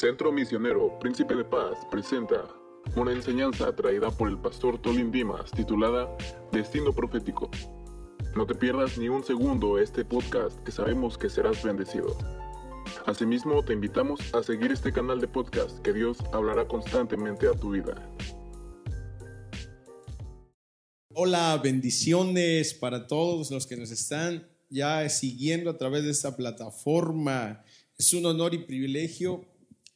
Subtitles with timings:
[0.00, 2.48] Centro Misionero Príncipe de Paz presenta
[2.96, 6.08] una enseñanza traída por el pastor Tolín Dimas titulada
[6.52, 7.50] Destino Profético.
[8.34, 12.16] No te pierdas ni un segundo este podcast que sabemos que serás bendecido.
[13.04, 17.72] Asimismo, te invitamos a seguir este canal de podcast que Dios hablará constantemente a tu
[17.72, 18.10] vida.
[21.12, 27.62] Hola, bendiciones para todos los que nos están ya siguiendo a través de esta plataforma.
[27.98, 29.44] Es un honor y privilegio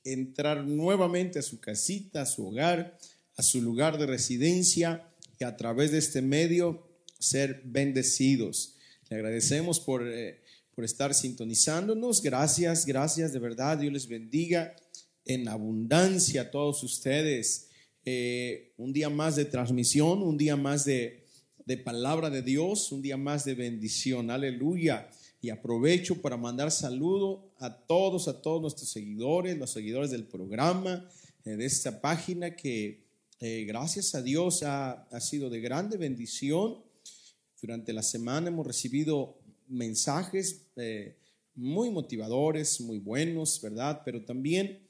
[0.04, 2.98] entrar nuevamente a su casita, a su hogar,
[3.36, 5.08] a su lugar de residencia
[5.40, 6.86] y a través de este medio
[7.18, 8.76] ser bendecidos.
[9.08, 10.42] Le agradecemos por, eh,
[10.74, 12.22] por estar sintonizándonos.
[12.22, 13.78] Gracias, gracias de verdad.
[13.78, 14.76] Dios les bendiga
[15.24, 17.68] en abundancia a todos ustedes.
[18.04, 21.24] Eh, un día más de transmisión, un día más de,
[21.64, 24.30] de palabra de Dios, un día más de bendición.
[24.30, 25.08] Aleluya
[25.44, 31.06] y aprovecho para mandar saludo a todos, a todos nuestros seguidores, los seguidores del programa,
[31.44, 33.02] eh, de esta página que
[33.40, 36.78] eh, gracias a Dios ha, sido de grande bendición.
[37.60, 39.36] Durante la semana hemos recibido
[39.68, 41.14] mensajes eh,
[41.54, 44.00] muy motivadores, muy buenos, ¿verdad?
[44.02, 44.80] Pero también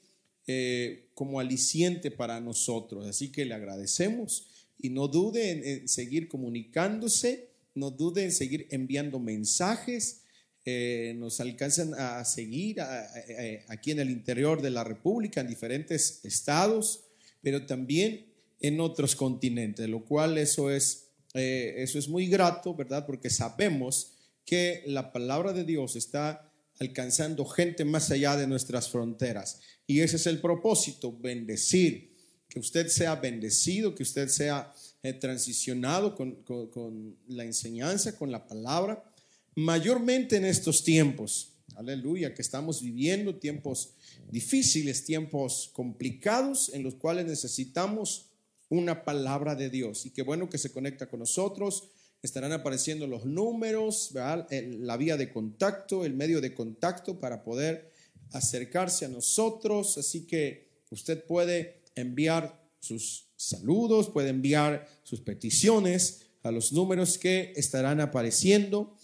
[1.15, 3.07] como aliciente para nosotros.
[3.07, 9.19] Así que le agradecemos y no dude en seguir comunicándose, no dude en seguir enviando
[9.19, 10.21] mensajes
[10.65, 12.81] eh, nos alcanzan a seguir
[13.67, 17.05] aquí en el interior de la República, en diferentes estados,
[17.41, 18.25] pero también
[18.59, 23.05] en otros continentes, lo cual eso es, eh, eso es muy grato, ¿verdad?
[23.05, 24.13] Porque sabemos
[24.45, 29.59] que la palabra de Dios está alcanzando gente más allá de nuestras fronteras.
[29.87, 32.15] Y ese es el propósito, bendecir,
[32.49, 38.47] que usted sea bendecido, que usted sea eh, transicionado con, con la enseñanza, con la
[38.47, 39.03] palabra
[39.55, 43.93] mayormente en estos tiempos, aleluya, que estamos viviendo tiempos
[44.29, 48.27] difíciles, tiempos complicados en los cuales necesitamos
[48.69, 50.05] una palabra de Dios.
[50.05, 51.91] Y qué bueno que se conecta con nosotros.
[52.21, 57.91] Estarán apareciendo los números, la vía de contacto, el medio de contacto para poder
[58.31, 59.97] acercarse a nosotros.
[59.97, 67.53] Así que usted puede enviar sus saludos, puede enviar sus peticiones a los números que
[67.55, 68.95] estarán apareciendo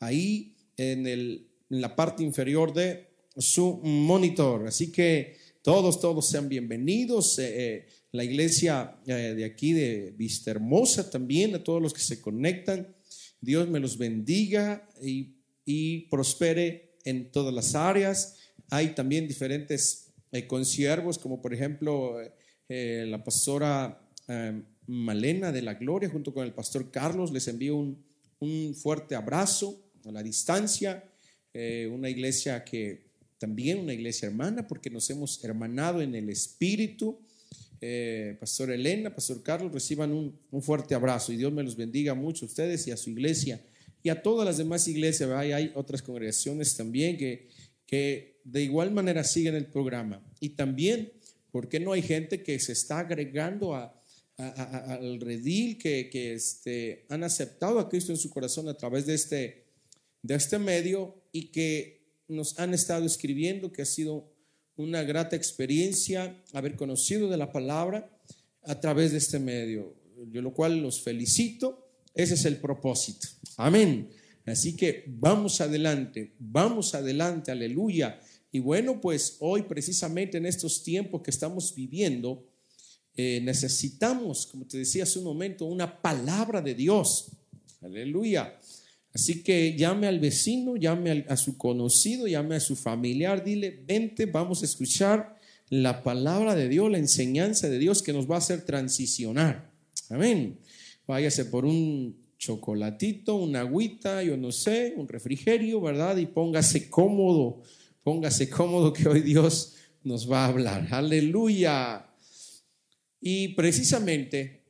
[0.00, 4.66] ahí en, el, en la parte inferior de su monitor.
[4.66, 7.38] Así que todos, todos sean bienvenidos.
[7.38, 12.00] Eh, eh, la iglesia eh, de aquí de Vista Hermosa también, a todos los que
[12.00, 12.94] se conectan.
[13.40, 18.36] Dios me los bendiga y, y prospere en todas las áreas.
[18.70, 20.12] Hay también diferentes
[20.46, 22.16] conciervos, como por ejemplo
[22.68, 24.02] la pastora
[24.86, 27.32] Malena de la Gloria, junto con el pastor Carlos.
[27.32, 28.04] Les envío un,
[28.40, 31.04] un fuerte abrazo a la distancia,
[31.52, 37.18] eh, una iglesia que también una iglesia hermana, porque nos hemos hermanado en el espíritu.
[37.80, 42.44] Eh, Pastor Elena, Pastor Carlos, reciban un, fuerte abrazo y Dios me los bendiga mucho
[42.44, 43.60] a ustedes y a su iglesia
[44.02, 45.30] y a todas las demás iglesias.
[45.30, 47.48] Hay, hay otras congregaciones también que,
[47.86, 50.20] que de igual manera siguen el programa.
[50.40, 51.12] Y también,
[51.52, 53.97] ¿por qué no hay gente que se está agregando a,
[54.38, 59.14] al redil que, que este, han aceptado a Cristo en su corazón a través de
[59.14, 59.64] este,
[60.22, 64.32] de este medio y que nos han estado escribiendo que ha sido
[64.76, 68.16] una grata experiencia haber conocido de la palabra
[68.62, 69.96] a través de este medio,
[70.30, 73.26] yo lo cual los felicito, ese es el propósito.
[73.56, 74.08] Amén.
[74.46, 78.20] Así que vamos adelante, vamos adelante, aleluya.
[78.52, 82.46] Y bueno, pues hoy precisamente en estos tiempos que estamos viviendo,
[83.20, 87.32] eh, necesitamos, como te decía hace un momento, una palabra de Dios.
[87.82, 88.56] Aleluya.
[89.12, 94.26] Así que llame al vecino, llame a su conocido, llame a su familiar, dile, vente,
[94.26, 95.36] vamos a escuchar
[95.68, 99.68] la palabra de Dios, la enseñanza de Dios que nos va a hacer transicionar.
[100.10, 100.60] Amén.
[101.04, 106.18] Váyase por un chocolatito, una agüita, yo no sé, un refrigerio, ¿verdad?
[106.18, 107.62] Y póngase cómodo,
[108.04, 109.74] póngase cómodo que hoy Dios
[110.04, 110.86] nos va a hablar.
[110.92, 112.07] Aleluya.
[113.20, 114.64] Y precisamente,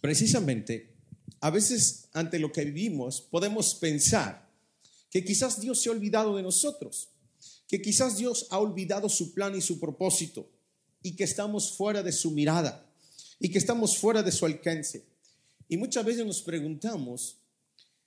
[0.00, 0.94] precisamente,
[1.40, 4.48] a veces ante lo que vivimos podemos pensar
[5.10, 7.08] que quizás Dios se ha olvidado de nosotros,
[7.66, 10.48] que quizás Dios ha olvidado su plan y su propósito
[11.02, 12.86] y que estamos fuera de su mirada
[13.38, 15.04] y que estamos fuera de su alcance.
[15.68, 17.38] Y muchas veces nos preguntamos,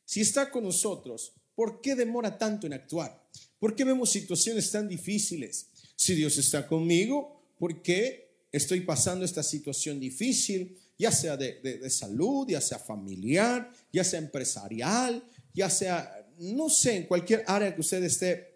[0.05, 3.23] si está con nosotros, ¿por qué demora tanto en actuar?
[3.59, 5.67] ¿Por qué vemos situaciones tan difíciles?
[5.95, 12.47] Si Dios está conmigo, ¿por qué estoy pasando esta situación difícil, ya sea de, salud,
[12.47, 15.23] ya sea familiar, ya sea empresarial,
[15.53, 18.55] ya sea, no sé, en cualquier área que usted esté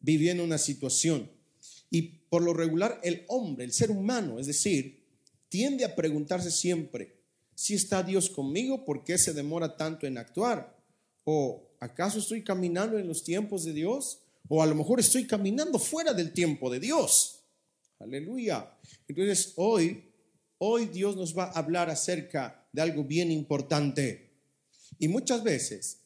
[0.00, 1.30] viviendo una situación.
[1.90, 5.02] Y por lo regular el hombre, el ser humano, es decir,
[5.48, 7.16] tiende a preguntarse siempre,
[7.54, 10.76] si está Dios conmigo, ¿por qué se demora tanto en actuar?
[11.24, 14.20] ¿O acaso estoy caminando en los tiempos de Dios?
[14.46, 17.37] ¿O a lo mejor estoy caminando fuera del tiempo de Dios?
[17.98, 18.72] Aleluya.
[19.08, 20.04] Entonces hoy,
[20.58, 24.30] hoy Dios nos va a hablar acerca de algo bien importante.
[24.98, 26.00] Y muchas veces,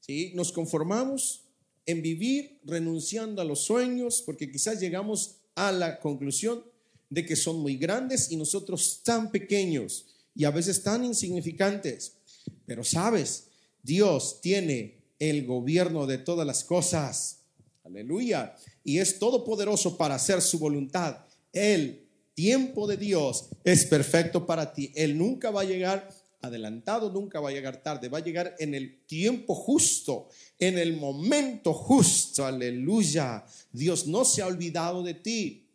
[0.00, 0.32] ¿sí?
[0.34, 1.44] Nos conformamos
[1.86, 6.64] en vivir renunciando a los sueños porque quizás llegamos a la conclusión
[7.10, 12.14] de que son muy grandes y nosotros tan pequeños y a veces tan insignificantes.
[12.66, 13.48] Pero sabes,
[13.82, 17.40] Dios tiene el gobierno de todas las cosas.
[17.84, 18.56] Aleluya.
[18.84, 21.24] Y es todopoderoso para hacer su voluntad.
[21.52, 24.92] El tiempo de Dios es perfecto para ti.
[24.94, 26.08] Él nunca va a llegar
[26.40, 30.96] adelantado, nunca va a llegar tarde, va a llegar en el tiempo justo, en el
[30.96, 32.44] momento justo.
[32.44, 33.44] Aleluya.
[33.70, 35.68] Dios no se ha olvidado de ti.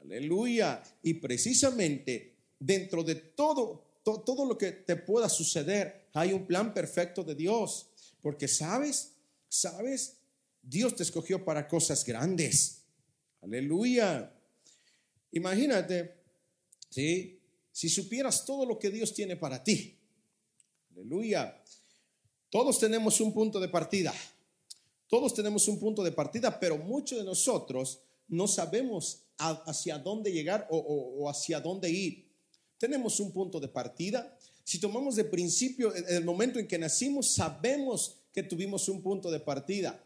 [0.00, 0.82] Aleluya.
[1.02, 7.24] Y precisamente dentro de todo, todo lo que te pueda suceder, hay un plan perfecto
[7.24, 7.86] de Dios.
[8.20, 9.14] Porque sabes,
[9.48, 10.18] sabes,
[10.62, 12.82] Dios te escogió para cosas grandes.
[13.42, 14.32] Aleluya.
[15.32, 16.14] Imagínate,
[16.88, 17.40] ¿sí?
[17.72, 19.98] Si supieras todo lo que Dios tiene para ti.
[20.92, 21.60] Aleluya.
[22.50, 24.14] Todos tenemos un punto de partida.
[25.08, 30.68] Todos tenemos un punto de partida, pero muchos de nosotros no sabemos hacia dónde llegar
[30.70, 32.30] o, hacia dónde ir.
[32.78, 34.36] Tenemos un punto de partida.
[34.64, 39.40] Si tomamos de principio, el momento en que nacimos, sabemos que tuvimos un punto de
[39.40, 40.01] partida.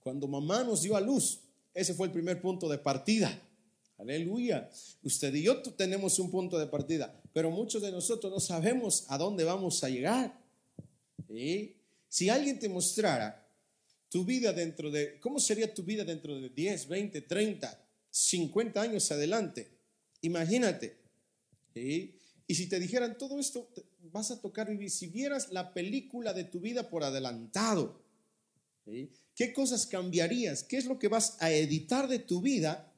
[0.00, 1.40] Cuando mamá nos dio a luz,
[1.74, 3.40] ese fue el primer punto de partida.
[3.98, 4.70] Aleluya.
[5.02, 9.18] Usted y yo tenemos un punto de partida, pero muchos de nosotros no sabemos a
[9.18, 10.40] dónde vamos a llegar.
[12.08, 13.46] Si alguien te mostrara
[14.08, 19.12] tu vida dentro de, ¿cómo sería tu vida dentro de 10, 20, 30, 50 años
[19.12, 19.70] adelante?
[20.22, 20.98] Imagínate.
[21.74, 23.70] Y si te dijeran todo esto,
[24.10, 28.02] vas a tocar vivir, si vieras la película de tu vida por adelantado,
[29.40, 30.62] ¿qué cosas cambiarías?
[30.62, 32.92] ¿Qué es lo que vas a editar de tu vida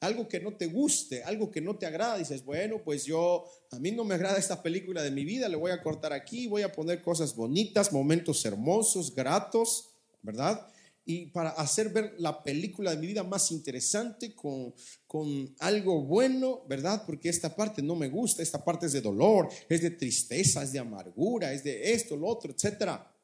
[0.00, 3.78] algo que no te guste, algo que no te agrada, dices, bueno, pues yo, a
[3.78, 6.62] mí no me agrada esta película de mi vida, le voy a cortar aquí, voy
[6.62, 9.90] a poner cosas bonitas, momentos hermosos, gratos,
[10.20, 10.66] ¿verdad?
[11.04, 14.74] Y para hacer ver la película de mi vida más interesante con,
[15.06, 17.04] con algo bueno, ¿verdad?
[17.06, 20.72] Porque esta parte no me gusta, esta parte es de dolor, es de tristeza, es
[20.72, 23.14] de amargura, es de esto, lo otro, etcétera.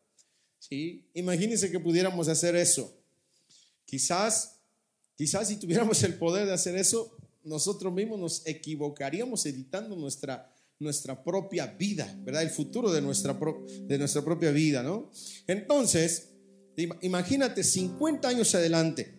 [0.69, 1.05] ¿Sí?
[1.15, 2.97] Imagínense que pudiéramos hacer eso.
[3.85, 4.55] Quizás
[5.17, 11.23] Quizás si tuviéramos el poder de hacer eso, nosotros mismos nos equivocaríamos editando nuestra, nuestra
[11.23, 12.43] propia vida, ¿verdad?
[12.43, 13.39] El futuro de nuestra,
[13.87, 15.11] de nuestra propia vida, ¿no?
[15.47, 16.31] Entonces,
[17.03, 19.15] imagínate 50 años adelante,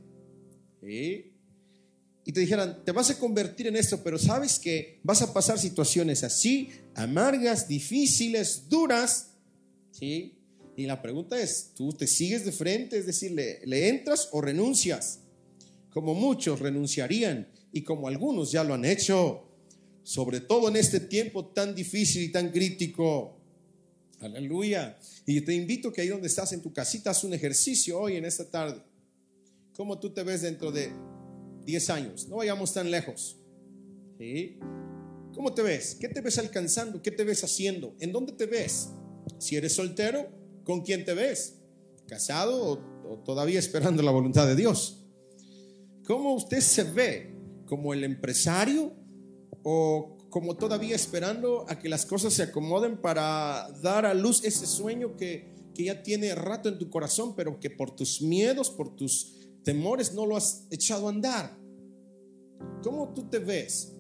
[2.28, 5.58] y te dijeran, te vas a convertir en esto, pero sabes que vas a pasar
[5.58, 9.32] situaciones así, amargas, difíciles, duras,
[9.92, 10.35] ¿sí?
[10.76, 12.98] Y la pregunta es, ¿tú te sigues de frente?
[12.98, 15.20] Es decir, le entras o renuncias?
[15.96, 19.48] como muchos renunciarían y como algunos ya lo han hecho,
[20.04, 23.38] sobre todo en este tiempo tan difícil y tan crítico.
[24.20, 25.00] Aleluya.
[25.26, 28.26] Y te invito que ahí donde estás en tu casita, haz un ejercicio hoy en
[28.26, 28.82] esta tarde.
[29.74, 30.92] ¿Cómo tú te ves dentro de
[31.64, 32.28] 10 años?
[32.28, 33.38] No vayamos tan lejos.
[35.34, 35.96] ¿Cómo te ves?
[35.96, 37.02] ¿Qué te ves alcanzando?
[37.02, 37.96] ¿Qué te ves haciendo?
[38.02, 38.90] ¿En dónde te ves?
[39.38, 40.28] Si eres soltero,
[40.66, 41.62] ¿con quién te ves?
[42.08, 42.74] ¿Casado
[43.08, 45.06] o, todavía esperando la voluntad de Dios?
[46.06, 47.34] ¿Cómo usted se ve?
[47.66, 48.94] ¿Como el empresario
[49.64, 54.68] o como todavía esperando a que las cosas se acomoden para dar a luz ese
[54.68, 58.96] sueño que, que ya tiene rato en tu corazón, pero que por tus miedos, por
[58.96, 61.58] tus temores no lo has echado a andar?
[62.84, 63.94] ¿Cómo tú te ves?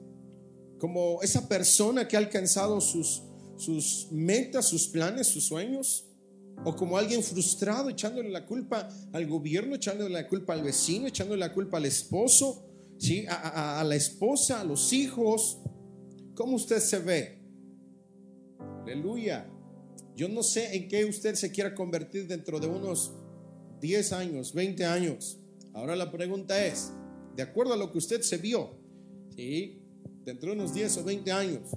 [0.78, 3.24] ¿Como esa persona que ha alcanzado sus,
[3.56, 6.06] sus metas, sus planes, sus sueños?
[6.64, 11.40] O como alguien frustrado echándole la culpa al gobierno, echándole la culpa al vecino, echándole
[11.40, 12.66] la culpa al esposo,
[12.98, 13.26] ¿sí?
[13.28, 15.60] a, la esposa, a los hijos.
[16.34, 17.40] ¿Cómo usted se ve?
[18.84, 19.48] Aleluya.
[20.16, 23.12] Yo no sé en qué usted se quiera convertir dentro de unos
[23.82, 25.38] 10 años, 20 años.
[25.74, 26.92] Ahora la pregunta es,
[27.36, 28.72] de acuerdo a lo que usted se vio,
[29.36, 29.82] ¿sí?
[30.24, 31.70] dentro de unos 10 o 20 años.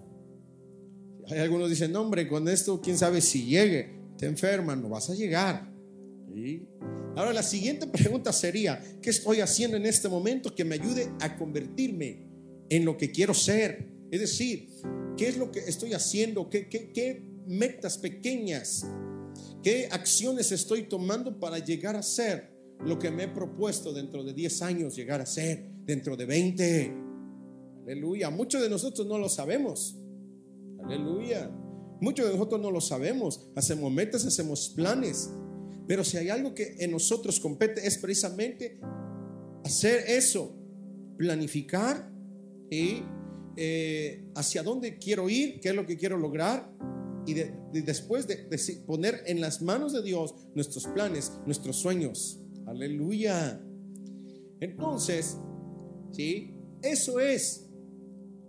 [1.29, 5.09] Hay algunos dicen, no hombre, con esto quién sabe si llegue te enferman, no vas
[5.09, 5.73] a llegar.
[7.17, 11.37] Ahora la siguiente pregunta sería, ¿qué estoy haciendo en este momento que me ayude a
[11.37, 12.27] convertirme
[12.69, 13.89] en lo que quiero ser?
[14.11, 14.69] Es decir,
[15.17, 16.51] ¿qué es lo que estoy haciendo?
[16.51, 18.87] ¿Qué, qué metas pequeñas?
[19.63, 24.33] ¿Qué acciones estoy tomando para llegar a ser lo que me he propuesto dentro de
[24.33, 26.95] 10 años llegar a ser, dentro de 20.
[27.85, 28.31] Aleluya.
[28.31, 29.97] Muchos de nosotros no lo sabemos.
[30.85, 31.51] Aleluya.
[32.01, 33.49] Muchos de nosotros no lo sabemos.
[33.55, 35.31] Hacemos metas, hacemos planes.
[35.87, 38.79] Pero si hay algo que en nosotros compete es precisamente
[39.65, 40.55] hacer eso,
[41.17, 42.13] planificar
[42.71, 43.03] y
[43.57, 46.71] eh, hacia dónde quiero ir, qué es lo que quiero lograr
[47.29, 47.35] y,
[47.83, 48.37] después de,
[48.87, 52.41] poner en las manos de Dios nuestros planes, nuestros sueños.
[52.67, 53.61] Aleluya.
[54.61, 55.37] Entonces,
[56.13, 56.55] ¿sí?
[56.83, 57.68] Eso es.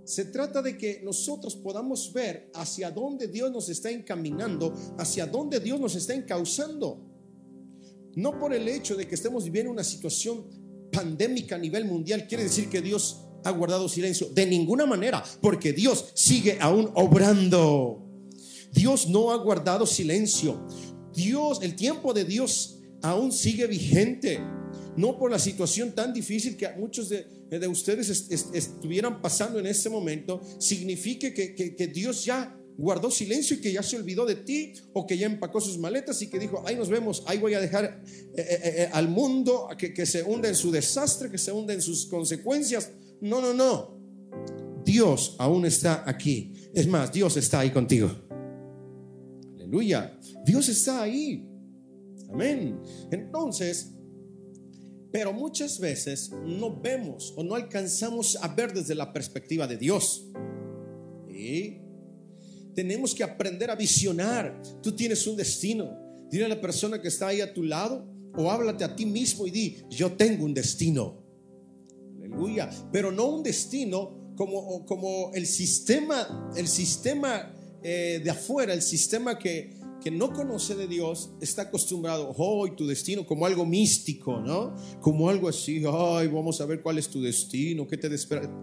[0.10, 5.60] Se trata de que nosotros podamos ver hacia dónde Dios nos está encaminando, hacia dónde
[5.60, 7.00] Dios nos está encauzando.
[8.16, 10.48] No por el hecho de que estemos viviendo una situación
[10.92, 14.30] pandémica a nivel mundial, quiere decir que Dios ha guardado silencio.
[14.34, 18.04] De ninguna manera, porque Dios sigue aún obrando.
[18.74, 20.66] Dios no ha guardado silencio.
[21.14, 24.40] Dios, el tiempo de Dios aún sigue vigente.
[24.98, 27.26] No por la situación tan difícil que muchos de,
[27.68, 28.10] ustedes
[28.54, 33.98] estuvieran pasando en este momento, signifique que, Dios ya guardó silencio y que ya se
[33.98, 37.24] olvidó de ti o que ya empacó sus maletas y que dijo, ahí nos vemos,
[37.28, 40.72] ahí voy a dejar eh, eh, eh, al mundo que, que se hunda en su
[40.72, 42.92] desastre, que se hunda en sus consecuencias.
[43.22, 44.00] No, no, no.
[44.86, 46.54] Dios aún está aquí.
[46.74, 48.10] Es más, Dios está ahí contigo.
[49.56, 50.18] Aleluya.
[50.46, 51.46] Dios está ahí.
[52.32, 52.80] Amén.
[53.12, 53.92] Entonces,
[55.12, 60.28] pero muchas veces no vemos o no alcanzamos a ver desde la perspectiva de Dios.
[62.76, 64.62] Tenemos que aprender a visionar.
[64.82, 65.98] Tú tienes un destino.
[66.30, 69.48] Dile a la persona que está ahí a tu lado o háblate a ti mismo
[69.48, 71.24] y di, yo tengo un destino.
[72.18, 72.70] Aleluya.
[72.92, 79.40] Pero no un destino como, como el sistema, el sistema eh, de afuera, el sistema
[79.40, 84.76] que, que no conoce de Dios está acostumbrado, hoy tu destino como algo místico, ¿no?
[85.02, 88.10] Como algo así, ay, vamos a ver cuál es tu destino, qué te,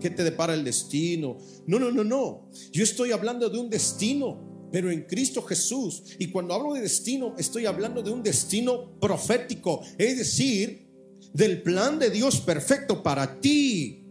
[0.01, 1.37] qué te depara el destino.
[1.67, 2.51] No, no, no, no.
[2.73, 6.03] Yo estoy hablando de un destino, pero en Cristo Jesús.
[6.19, 10.87] Y cuando hablo de destino, estoy hablando de un destino profético, es decir,
[11.33, 14.05] del plan de Dios perfecto para ti.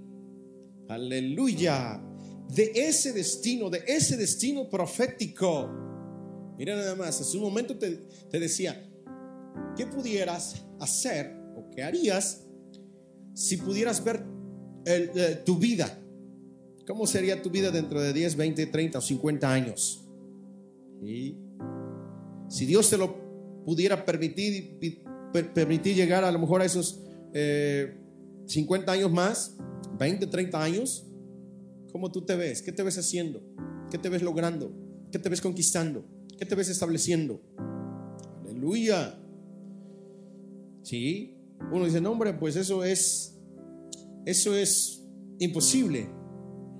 [0.88, 2.02] Aleluya.
[2.48, 5.95] De ese destino, de ese destino profético
[6.58, 8.00] Mira nada más, hace un momento te,
[8.32, 8.90] decía,
[9.76, 12.48] ¿qué pudieras hacer o qué harías
[13.34, 14.24] si pudieras ver
[14.86, 16.02] eh, tu vida?
[16.88, 20.08] ¿Cómo sería tu vida dentro de 10, 20, 30 o 50 años?
[22.48, 24.80] Si Dios te lo pudiera permitir,
[25.54, 27.02] permitir llegar a lo mejor a esos
[27.34, 29.58] 50 eh, años más,
[29.98, 31.08] 20, 30 años,
[31.92, 32.62] ¿cómo tú te ves?
[32.62, 33.44] ¿Qué te ves haciendo?
[33.90, 34.72] ¿Qué te ves logrando?
[35.12, 36.06] ¿Qué te ves conquistando?
[36.38, 37.42] ¿Qué te ves estableciendo?
[38.44, 39.20] Aleluya.
[40.84, 41.38] Sí.
[41.72, 43.40] Uno dice, no, hombre, pues eso es,
[44.26, 45.04] eso es
[45.40, 46.10] imposible.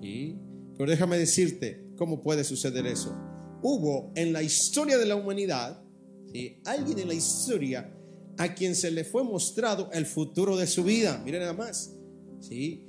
[0.02, 0.38] ¿Sí?
[0.78, 3.16] Pero déjame decirte cómo puede suceder eso.
[3.62, 5.82] Hubo en la historia de la humanidad,
[6.66, 7.92] alguien en la historia
[8.38, 11.22] a quien se le fue mostrado el futuro de su vida.
[11.24, 11.96] Miren nada más.
[12.42, 12.86] ¿sí?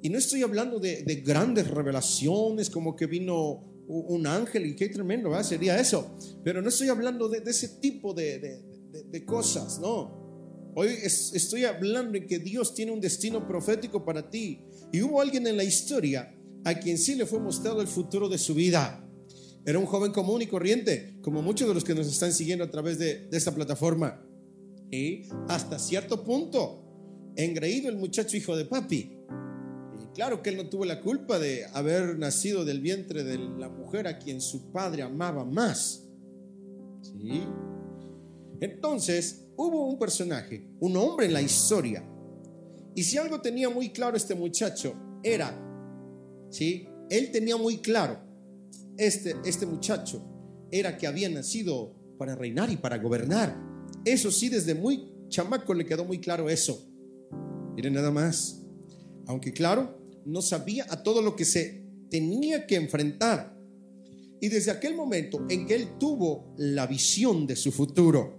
[0.00, 5.30] Y no estoy hablando de, grandes revelaciones como que vino un ángel y qué tremendo
[5.30, 5.44] ¿verdad?
[5.44, 6.14] sería eso.
[6.44, 8.62] Pero no estoy hablando de, ese tipo de,
[9.10, 10.72] de, cosas, no.
[10.74, 14.60] Hoy estoy hablando de que Dios tiene un destino profético para ti.
[14.92, 18.38] Y hubo alguien en la historia a quien sí le fue mostrado el futuro de
[18.38, 19.04] su vida.
[19.64, 22.70] Era un joven común y corriente, como muchos de los que nos están siguiendo a
[22.70, 24.24] través de, esta plataforma.
[24.90, 29.17] Y hasta cierto punto, engreído el muchacho hijo de papi.
[30.14, 34.06] Claro que él no tuvo la culpa de haber nacido del vientre de la mujer
[34.06, 36.08] a quien su padre amaba más.
[37.02, 37.44] ¿Sí?
[38.60, 42.04] Entonces, hubo un personaje, un hombre en la historia.
[42.94, 45.56] Y si algo tenía muy claro este muchacho, era,
[46.50, 46.88] ¿sí?
[47.10, 48.18] Él tenía muy claro,
[48.96, 50.24] este, este muchacho,
[50.70, 53.56] era que había nacido para reinar y para gobernar.
[54.04, 56.86] Eso sí, desde muy chamaco le quedó muy claro eso.
[57.74, 58.64] Miren nada más.
[59.26, 59.97] Aunque claro,
[60.28, 63.56] no sabía a todo lo que se tenía que enfrentar.
[64.40, 68.38] Y desde aquel momento en que él tuvo la visión de su futuro,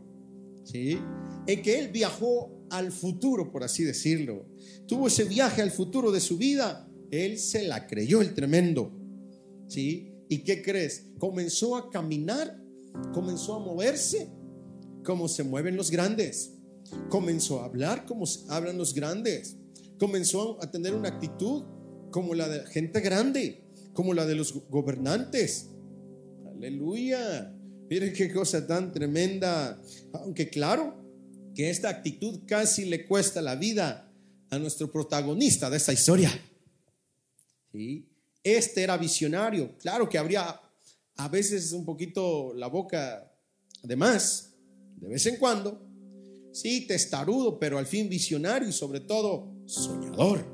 [0.64, 0.98] ¿sí?
[1.48, 4.46] en que él viajó al futuro, por así decirlo,
[4.88, 8.92] tuvo ese viaje al futuro de su vida, él se la creyó el tremendo.
[9.68, 10.14] ¿sí?
[10.30, 11.08] ¿Y qué crees?
[11.18, 12.62] Comenzó a caminar,
[13.14, 14.30] comenzó a moverse
[15.04, 16.54] como se mueven los grandes,
[17.10, 19.58] comenzó a hablar como hablan los grandes,
[19.98, 21.64] comenzó a tener una actitud
[22.12, 23.64] como la de gente grande,
[23.94, 25.70] como la de los gobernantes.
[26.48, 27.56] Aleluya.
[27.90, 29.82] Miren qué cosa tan tremenda.
[30.14, 30.96] Aunque claro,
[31.56, 34.12] que esta actitud casi le cuesta la vida
[34.50, 36.32] a nuestro protagonista de esta historia.
[37.72, 38.08] ¿Sí?
[38.44, 39.78] Este era visionario.
[39.78, 40.60] Claro que habría
[41.18, 43.32] a veces un poquito la boca
[43.84, 44.54] de más,
[44.98, 45.86] de vez en cuando.
[46.52, 50.46] Sí, testarudo, pero al fin visionario y sobre todo soñador.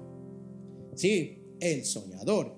[0.95, 2.55] Sí, el soñador.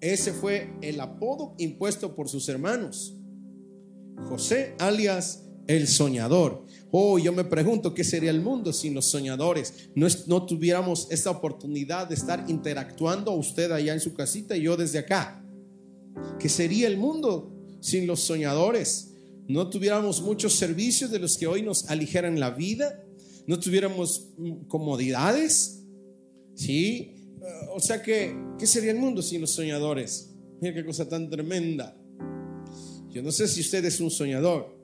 [0.00, 3.14] Ese fue el apodo impuesto por sus hermanos.
[4.28, 6.64] José alias el soñador.
[6.90, 9.90] Oh, yo me pregunto qué sería el mundo sin los soñadores.
[9.94, 14.76] No, no tuviéramos esta oportunidad de estar interactuando usted allá en su casita y yo
[14.76, 15.44] desde acá.
[16.38, 19.12] ¿Qué sería el mundo sin los soñadores?
[19.46, 23.04] No tuviéramos muchos servicios de los que hoy nos aligeran la vida.
[23.46, 25.84] No tuviéramos mm, comodidades.
[26.54, 27.19] ¿Sí?
[27.72, 30.34] O sea que, ¿qué sería el mundo sin los soñadores?
[30.60, 31.96] Mira qué cosa tan tremenda.
[33.08, 34.78] Yo no sé si usted es un soñador.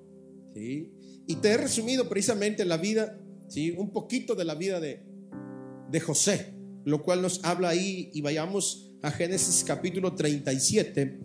[0.55, 3.73] Y te he resumido precisamente la vida, ¿sí?
[3.73, 5.03] un poquito de la vida de,
[5.91, 11.21] de José, lo cual nos habla ahí y vayamos a Génesis capítulo 37,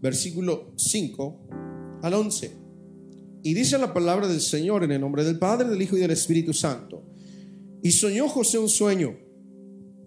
[0.00, 2.50] versículo 5 al 11.
[3.42, 6.10] Y dice la palabra del Señor en el nombre del Padre, del Hijo y del
[6.10, 7.04] Espíritu Santo.
[7.82, 9.23] Y soñó José un sueño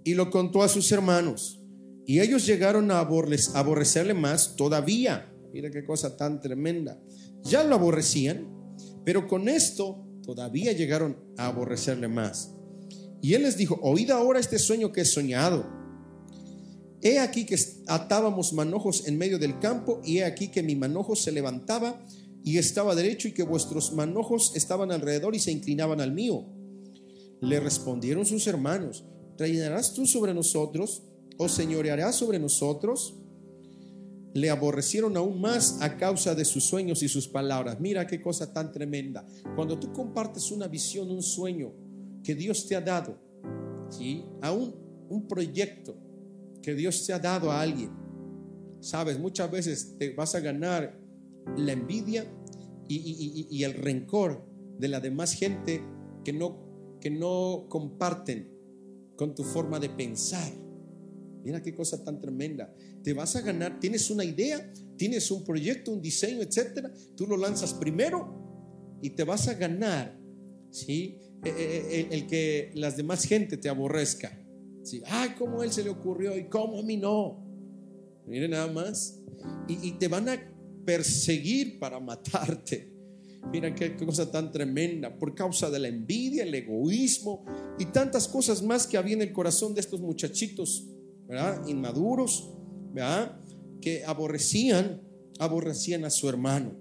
[0.07, 1.59] y lo contó a sus hermanos.
[2.05, 5.29] Y ellos llegaron a aborrecerle más todavía.
[5.51, 6.97] Mira qué cosa tan tremenda.
[7.43, 8.47] Ya lo aborrecían,
[9.03, 12.53] pero con esto todavía llegaron a aborrecerle más.
[13.21, 15.67] Y él les dijo, oíd ahora este sueño que he soñado.
[17.01, 21.17] He aquí que atábamos manojos en medio del campo y he aquí que mi manojo
[21.17, 22.01] se levantaba
[22.45, 26.45] y estaba derecho y que vuestros manojos estaban alrededor y se inclinaban al mío.
[27.41, 29.03] Le respondieron sus hermanos,
[29.37, 31.03] ¿reinarás tú sobre nosotros
[31.37, 33.15] o señorearás sobre nosotros?
[34.33, 37.79] Le aborrecieron aún más a causa de sus sueños y sus palabras.
[37.79, 39.25] Mira qué cosa tan tremenda.
[39.55, 41.71] Cuando tú compartes una visión, un sueño
[42.23, 43.17] que Dios te ha dado,
[43.89, 44.25] ¿sí?
[44.41, 44.75] aún
[45.09, 45.95] un proyecto
[46.61, 47.91] que Dios te ha dado a alguien,
[48.81, 50.99] sabes, muchas veces te vas a ganar
[51.55, 52.25] la envidia
[52.87, 54.45] y, y el rencor
[54.77, 55.81] de la demás gente
[56.23, 58.56] que no, que no comparten
[59.17, 60.49] con tu forma de pensar.
[61.43, 62.73] Mira qué cosa tan tremenda.
[63.03, 66.93] Te vas a ganar, tienes una idea, tienes un proyecto, un diseño, etcétera.
[67.15, 70.17] Tú lo lanzas primero y te vas a ganar,
[70.69, 71.19] ¿sí?
[71.43, 74.37] E, e, e, el, que las demás gente te aborrezca.
[74.83, 75.01] ¿sí?
[75.05, 77.43] Ay, cómo él se le ocurrió y cómo a mí no.
[78.25, 79.19] Mire nada más.
[79.67, 80.37] Y, y te van a
[80.85, 82.96] perseguir para matarte.
[83.51, 87.45] Mira qué cosa tan tremenda, por causa de la envidia, el egoísmo
[87.79, 90.85] y tantas cosas más que había en el corazón de estos muchachitos,
[91.27, 91.65] ¿verdad?
[91.67, 92.51] Inmaduros,
[92.93, 93.39] ¿verdad?
[93.79, 95.01] Que aborrecían,
[95.39, 96.75] aborrecían a su hermano.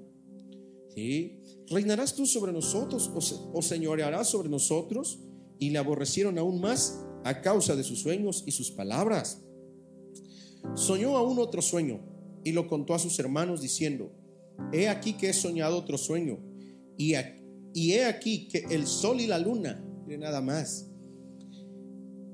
[0.95, 1.41] ¿Sí?
[1.69, 5.21] ¿Reinarás tú sobre nosotros o, o señorearás sobre nosotros?
[5.59, 9.43] Y le aborrecieron aún más a causa de sus sueños y sus palabras.
[10.75, 12.01] Soñó aún otro sueño
[12.45, 14.13] y lo contó a sus hermanos diciendo,
[14.73, 16.39] he aquí que he soñado otro sueño
[16.97, 17.15] y,
[17.93, 20.89] he aquí que el sol y la luna, nada más,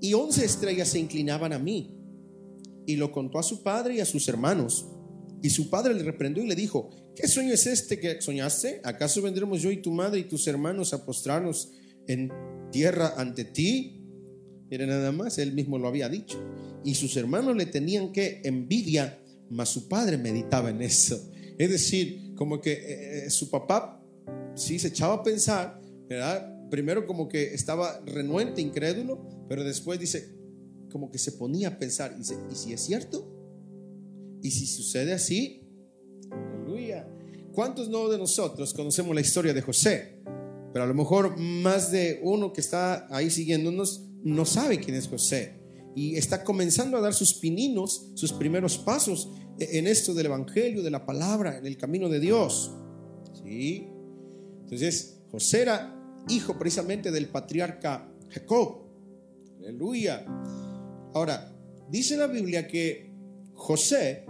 [0.03, 1.97] y once estrellas se inclinaban a mí.
[2.85, 4.89] Y lo contó a su padre y a sus hermanos.
[5.41, 8.81] Y su padre le reprendió y le dijo, ¿qué sueño es este que soñaste?
[8.83, 11.71] ¿Acaso vendremos yo y tu madre y tus hermanos a postrarnos
[12.09, 12.33] en
[12.73, 14.03] tierra ante ti?
[14.71, 16.43] Era nada más, él mismo lo había dicho.
[16.85, 21.31] Y sus hermanos le tenían que envidia, mas su padre meditaba en eso.
[21.63, 24.05] Es decir, como que eh, eh, su papá
[24.57, 26.69] sí se echaba a pensar, ¿verdad?
[26.69, 30.35] Primero como que estaba renuente, incrédulo, pero después dice,
[30.91, 33.33] como que se ponía a pensar, y dice, ¿y si es cierto?
[34.43, 35.63] ¿Y si sucede así?
[36.33, 37.09] Aleluya.
[37.53, 40.21] ¿Cuántos no de nosotros conocemos la historia de José?
[40.73, 45.07] Pero a lo mejor más de uno que está ahí siguiéndonos no sabe quién es
[45.07, 45.61] José.
[45.95, 50.91] Y está comenzando a dar sus pininos, sus primeros pasos en esto del Evangelio, de
[50.91, 52.73] la palabra, en el camino de Dios.
[53.43, 53.89] ¿Sí?
[54.63, 58.83] Entonces, José era hijo precisamente del patriarca Jacob.
[59.59, 60.25] Aleluya.
[61.15, 61.55] Ahora,
[61.91, 63.13] dice la Biblia que
[63.55, 64.25] José,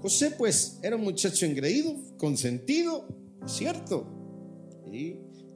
[0.00, 3.06] José pues era un muchacho engreído, consentido,
[3.46, 4.06] ¿cierto?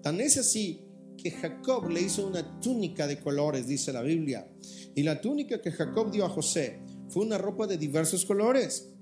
[0.03, 0.83] Tan es así
[1.17, 4.49] que Jacob le hizo una túnica de colores, dice la Biblia.
[4.95, 8.93] Y la túnica que Jacob dio a José fue una ropa de diversos colores.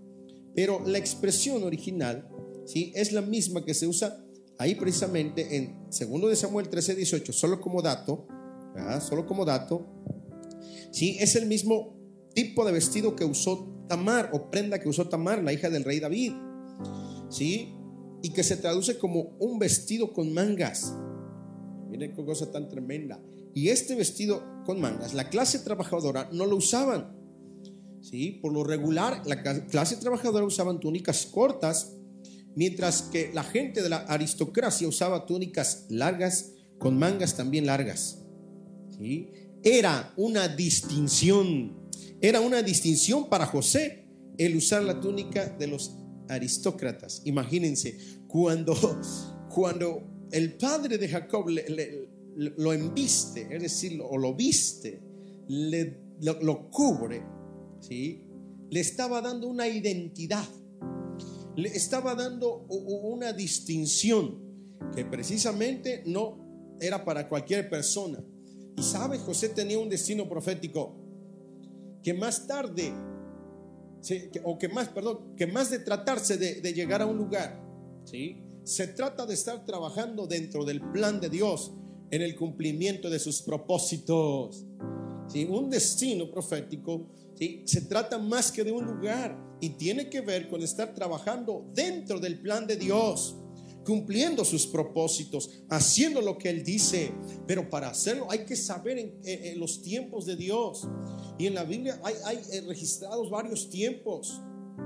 [0.54, 2.28] Pero la expresión original
[2.64, 2.92] ¿sí?
[2.94, 4.24] es la misma que se usa
[4.58, 8.26] ahí precisamente en 2 de Samuel 13, 18, solo como dato,
[9.00, 9.86] solo como dato,
[10.92, 11.16] ¿sí?
[11.18, 11.96] es el mismo
[12.34, 16.00] tipo de vestido que usó Tamar o prenda que usó Tamar, la hija del rey
[16.00, 16.32] David,
[17.30, 17.74] ¿sí?
[18.22, 20.94] y que se traduce como un vestido con mangas.
[21.90, 23.22] Miren qué cosa tan tremenda.
[23.52, 27.23] Y este vestido con mangas, la clase trabajadora no lo usaban.
[28.04, 28.38] ¿Sí?
[28.42, 31.96] Por lo regular, la clase trabajadora usaban túnicas cortas,
[32.54, 38.18] mientras que la gente de la aristocracia usaba túnicas largas con mangas también largas.
[38.96, 39.30] ¿sí?
[39.62, 41.90] Era una distinción,
[42.20, 45.96] era una distinción para José el usar la túnica de los
[46.28, 47.22] aristócratas.
[47.24, 48.74] Imagínense, cuando,
[49.48, 51.46] cuando el padre de Jacob
[52.36, 55.00] lo embiste, es decir, o lo viste,
[55.48, 57.22] le, lo, cubre,
[57.88, 58.22] ¿sí?
[58.70, 60.48] le estaba dando una identidad,
[61.56, 64.42] le estaba dando una distinción
[64.94, 68.22] que precisamente no era para cualquier persona.
[68.76, 70.96] Y sabe, José tenía un destino profético
[72.02, 72.92] que más tarde,
[74.42, 77.62] o que más, perdón, que más de tratarse de, de llegar a un lugar,
[78.04, 78.42] ¿sí?
[78.64, 81.72] Se trata de estar trabajando dentro del plan de Dios
[82.10, 84.66] en el cumplimiento de sus propósitos.
[85.28, 85.44] ¿Sí?
[85.44, 87.62] Un destino profético ¿sí?
[87.66, 92.20] se trata más que de un lugar y tiene que ver con estar trabajando dentro
[92.20, 93.36] del plan de Dios
[93.84, 97.12] cumpliendo sus propósitos, haciendo lo que Él dice.
[97.46, 100.88] Pero para hacerlo hay que saber en, los tiempos de Dios.
[101.38, 104.40] Y en la Biblia hay, eh, registrados varios tiempos.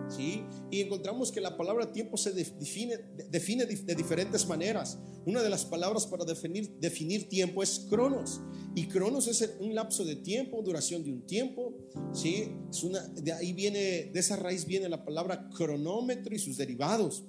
[0.09, 0.45] ¿Sí?
[0.71, 2.99] Y encontramos que la palabra tiempo se define,
[3.31, 4.99] define de diferentes maneras.
[5.27, 8.41] Una de las palabras para definir, definir tiempo es cronos.
[8.75, 11.75] Y cronos es un lapso de tiempo, duración de un tiempo.
[12.13, 12.51] ¿sí?
[12.71, 17.25] Es una, de ahí viene, de esa raíz viene la palabra cronómetro y sus derivados.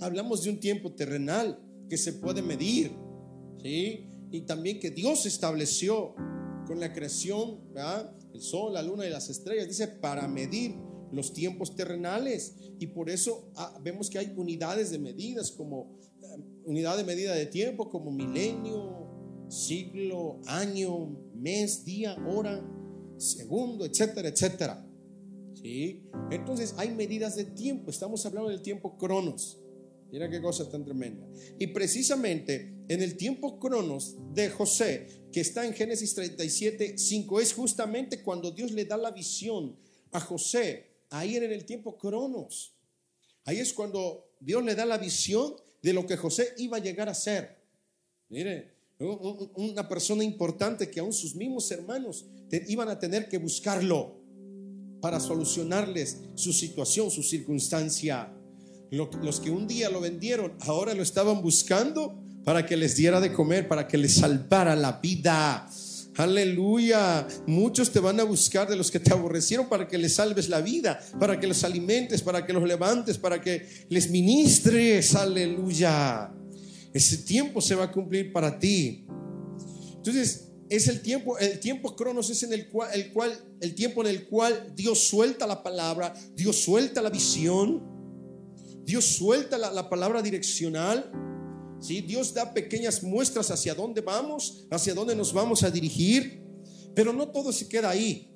[0.00, 2.92] Hablamos de un tiempo terrenal que se puede medir.
[3.62, 4.06] ¿sí?
[4.30, 6.14] Y también que Dios estableció
[6.66, 7.58] con la creación,
[8.32, 10.76] el sol, la luna y las estrellas, dice, para medir
[11.12, 12.56] los tiempos terrenales.
[12.78, 16.26] Y por eso ah, vemos que hay unidades de medidas como eh,
[16.64, 22.64] unidad de medida de tiempo como milenio, siglo, año, mes, día, hora,
[23.16, 24.86] segundo, etcétera, etcétera.
[25.54, 26.04] ¿Sí?
[26.30, 27.90] Entonces hay medidas de tiempo.
[27.90, 29.58] Estamos hablando del tiempo cronos.
[30.10, 31.26] Mira qué cosa tan tremenda.
[31.58, 37.52] Y precisamente en el tiempo cronos de José, que está en Génesis 37, 5, es
[37.52, 39.76] justamente cuando Dios le da la visión
[40.10, 42.74] a José ahí era en el tiempo Cronos.
[43.44, 47.08] Ahí es cuando Dios le da la visión de lo que José iba a llegar
[47.08, 47.58] a ser.
[48.28, 52.26] Mire, una persona importante que aún sus mismos hermanos
[52.68, 54.20] iban a tener que buscarlo
[55.00, 58.32] para solucionarles su situación, su circunstancia.
[58.90, 63.32] Los que un día lo vendieron, ahora lo estaban buscando para que les diera de
[63.32, 65.68] comer, para que les salvara la vida.
[66.16, 67.26] Aleluya.
[67.46, 70.60] Muchos te van a buscar de los que te aborrecieron para que les salves la
[70.60, 75.14] vida, para que los alimentes, para que los levantes, para que les ministres.
[75.14, 76.32] Aleluya.
[76.92, 79.06] Ese tiempo se va a cumplir para ti.
[79.96, 84.02] Entonces, es el tiempo, el tiempo cronos es en el cual, el cual, el tiempo
[84.02, 87.82] en el cual Dios suelta la palabra, Dios suelta la visión,
[88.84, 91.10] Dios suelta la, la palabra direccional
[91.80, 96.42] Dios da pequeñas muestras hacia dónde vamos, hacia dónde nos vamos a dirigir,
[96.94, 98.30] pero no todo se queda ahí,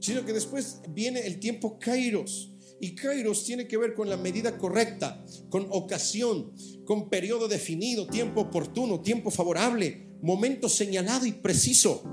[0.00, 2.54] sino que después viene el tiempo Kairos.
[2.80, 6.52] Y Kairos tiene que ver con la medida correcta, con ocasión,
[6.84, 12.04] con periodo definido, tiempo oportuno, tiempo favorable, momento señalado y preciso.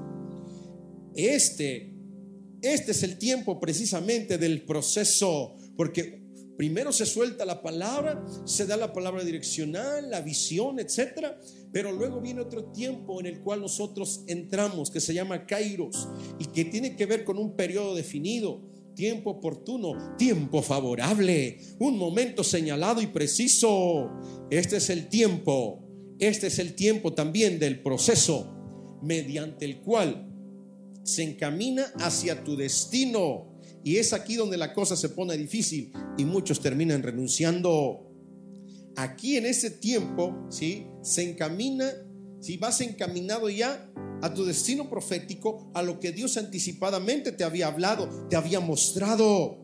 [1.15, 1.93] Este,
[2.61, 6.24] este es el tiempo precisamente del proceso, porque
[6.57, 11.39] Primero se suelta la palabra, se da la palabra direccional, la visión, etcétera,
[11.71, 16.07] pero luego viene otro tiempo en el cual nosotros entramos que se llama Kairos
[16.39, 18.61] y que tiene que ver con un periodo definido,
[18.95, 24.09] tiempo oportuno, tiempo favorable, un momento señalado y preciso.
[24.49, 25.85] Este es el tiempo,
[26.19, 28.53] este es el tiempo también del proceso
[29.03, 30.31] mediante el cual
[31.03, 33.54] se encamina hacia tu destino
[33.85, 38.11] y es aquí donde la cosa se pone difícil y muchos terminan renunciando.
[38.95, 40.87] Aquí en ese tiempo, ¿sí?
[41.03, 41.93] Se encamina,
[42.41, 43.87] si vas encaminado ya
[44.23, 49.63] a tu destino profético, a lo que Dios anticipadamente te había hablado, te había mostrado.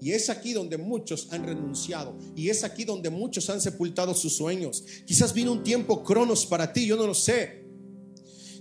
[0.00, 2.16] Y es aquí donde muchos han renunciado.
[2.34, 4.82] Y es aquí donde muchos han sepultado sus sueños.
[5.04, 7.66] Quizás vino un tiempo cronos para ti, yo no lo sé.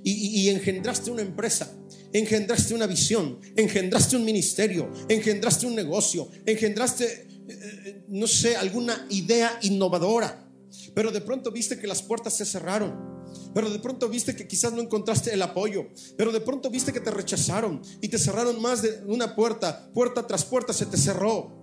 [0.03, 1.73] Y, y engendraste una empresa
[2.13, 9.59] engendraste una visión, engendraste un ministerio, engendraste un negocio, engendraste, eh, no sé, alguna idea
[9.61, 10.49] innovadora.
[10.93, 13.17] Pero de pronto viste que las puertas se cerraron.
[13.53, 15.87] Pero de pronto viste que quizás no encontraste el apoyo.
[16.17, 19.91] Pero de pronto viste que te rechazaron y te cerraron más de una puerta.
[19.93, 21.55] Puerta tras puerta se te cerró.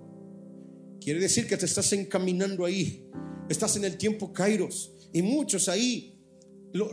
[1.01, 3.07] Quiere decir que te estás encaminando ahí.
[3.49, 4.93] Estás en el tiempo Kairos.
[5.13, 6.15] Y muchos ahí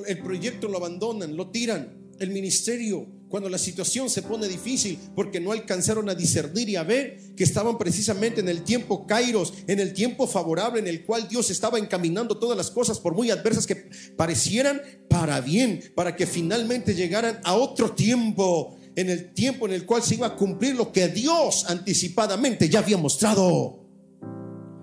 [0.07, 5.39] el proyecto lo abandonan, lo tiran, el ministerio, cuando la situación se pone difícil, porque
[5.39, 9.79] no alcanzaron a discernir y a ver que estaban precisamente en el tiempo kairos, en
[9.79, 13.65] el tiempo favorable en el cual Dios estaba encaminando todas las cosas, por muy adversas
[13.65, 19.73] que parecieran, para bien, para que finalmente llegaran a otro tiempo, en el tiempo en
[19.73, 23.79] el cual se iba a cumplir lo que Dios anticipadamente ya había mostrado.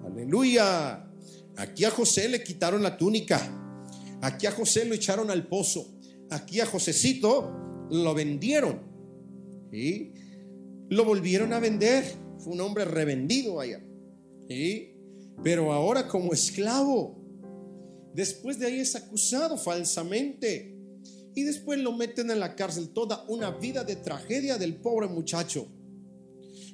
[0.06, 1.06] Aleluya.
[1.58, 3.40] Aquí a José le quitaron la túnica.
[4.22, 5.86] Aquí a José lo echaron al pozo.
[6.30, 8.80] Aquí a Josecito lo vendieron.
[9.72, 10.12] y
[10.88, 12.04] Lo volvieron a vender.
[12.38, 13.80] Fue un hombre revendido allá.
[14.48, 14.90] y
[15.42, 17.16] Pero ahora como esclavo.
[18.14, 20.76] Después de ahí es acusado falsamente.
[21.34, 22.90] Y después lo meten en la cárcel.
[22.90, 25.68] Toda una vida de tragedia del pobre muchacho.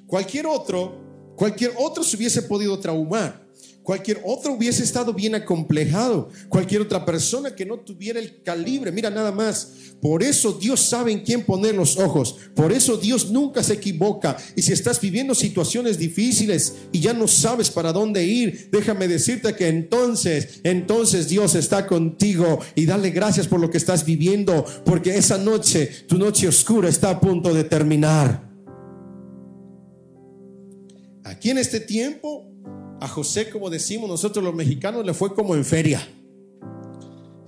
[0.07, 3.44] Cualquier otro, cualquier otro se hubiese podido traumar.
[3.85, 6.29] Cualquier otro hubiese estado bien acomplejado.
[6.49, 8.91] Cualquier otra persona que no tuviera el calibre.
[8.91, 9.73] Mira nada más.
[10.01, 12.35] Por eso Dios sabe en quién poner los ojos.
[12.55, 14.37] Por eso Dios nunca se equivoca.
[14.55, 19.55] Y si estás viviendo situaciones difíciles y ya no sabes para dónde ir, déjame decirte
[19.55, 22.57] que entonces, entonces Dios está contigo.
[22.73, 24.65] Y dale gracias por lo que estás viviendo.
[24.83, 28.51] Porque esa noche, tu noche oscura está a punto de terminar.
[31.23, 32.55] Aquí en este tiempo
[33.05, 36.05] a José, como decimos nosotros los mexicanos, le fue como en feria.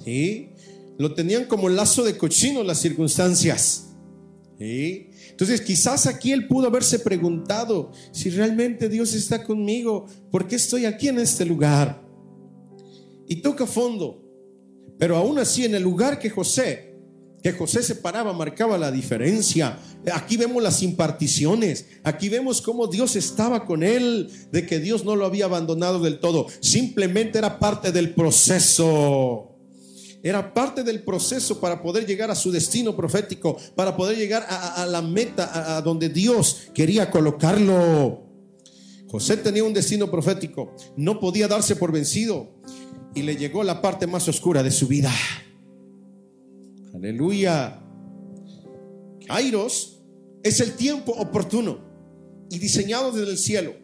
[0.06, 0.52] ¿Sí?
[1.00, 3.90] Lo tenían como lazo de cochino las circunstancias.
[4.60, 5.10] ¿Sí?
[5.32, 10.86] Entonces quizás aquí él pudo haberse preguntado si realmente Dios está conmigo, ¿por qué estoy
[10.86, 12.04] aquí en este lugar?
[13.28, 14.24] Y toca fondo.
[15.00, 16.97] Pero aún así en el lugar que José
[17.42, 19.80] que José se paraba, marcaba la diferencia.
[20.14, 25.16] Aquí vemos las imparticiones, aquí vemos cómo Dios estaba con él, de que Dios no
[25.16, 29.54] lo había abandonado del todo, simplemente era parte del proceso.
[30.24, 34.86] Era parte del proceso para poder llegar a su destino profético, para poder llegar a,
[34.86, 38.24] la meta a donde Dios quería colocarlo.
[39.08, 42.50] José tenía un destino profético, no podía darse por vencido
[43.16, 45.14] y le llegó la parte más oscura de su vida.
[46.94, 47.84] Aleluya.
[49.28, 50.02] Kairos
[50.44, 51.80] es el tiempo oportuno
[52.50, 53.76] y diseñado desde el cielo,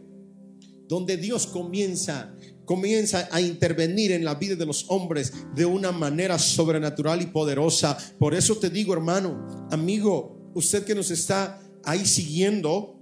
[0.88, 2.34] donde Dios comienza
[2.66, 7.98] comienza a intervenir en la vida de los hombres de una manera sobrenatural y poderosa.
[8.18, 13.00] Por eso te digo, hermano, amigo, usted que nos está ahí siguiendo,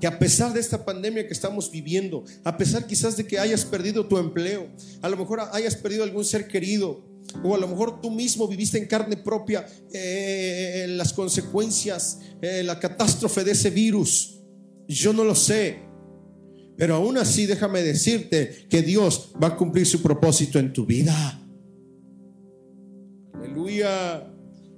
[0.00, 3.64] que a pesar de esta pandemia que estamos viviendo, a pesar quizás de que hayas
[3.64, 4.68] perdido tu empleo,
[5.02, 7.04] a lo mejor hayas perdido algún ser querido,
[7.42, 12.78] o a lo mejor tú mismo viviste en carne propia eh, las consecuencias, eh, la
[12.78, 14.40] catástrofe de ese virus.
[14.86, 15.82] Yo no lo sé.
[16.76, 21.40] Pero aún así déjame decirte que Dios va a cumplir su propósito en tu vida.
[23.32, 24.30] Aleluya.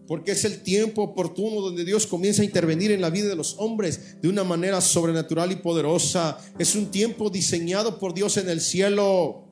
[0.07, 3.57] Porque es el tiempo oportuno donde Dios comienza a intervenir en la vida de los
[3.59, 6.39] hombres de una manera sobrenatural y poderosa.
[6.59, 9.46] Es un tiempo diseñado por Dios en el cielo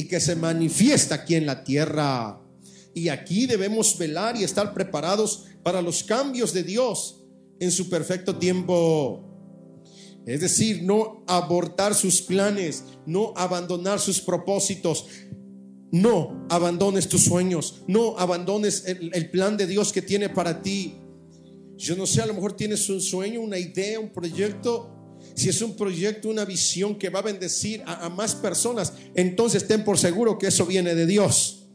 [0.00, 2.40] y que se manifiesta aquí en la tierra.
[2.94, 7.22] Y aquí debemos velar y estar preparados para los cambios de Dios
[7.60, 9.26] en su perfecto tiempo.
[10.24, 15.04] Es decir, no abortar sus planes, no abandonar sus propósitos,
[15.92, 20.94] no abandones tus sueños, no abandones el, el, plan de Dios que tiene para ti.
[21.76, 24.99] Yo no sé, a lo mejor tienes un sueño, una idea, un proyecto,
[25.40, 29.84] si es un proyecto, una visión que va a bendecir a, más personas, entonces ten
[29.84, 31.68] por seguro que eso viene de Dios.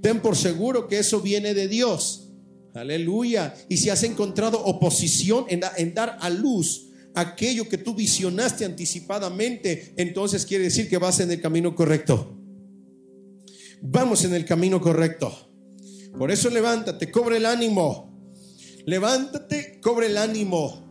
[0.00, 2.30] Ten por seguro que eso viene de Dios.
[2.74, 3.54] Aleluya.
[3.68, 9.94] Y si has encontrado oposición en, en dar a luz aquello que tú visionaste anticipadamente,
[9.96, 12.38] entonces quiere decir que vas en el camino correcto.
[13.82, 15.50] Vamos en el camino correcto.
[16.16, 18.08] Por eso levántate, cobre el ánimo.
[18.86, 20.87] Levántate, cobre el ánimo.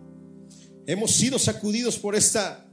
[0.87, 2.65] Hemos sido sacudidos por esta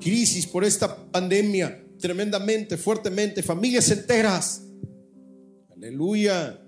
[0.00, 4.62] crisis, por esta pandemia, tremendamente, fuertemente, familias enteras.
[5.76, 6.58] Aleluya.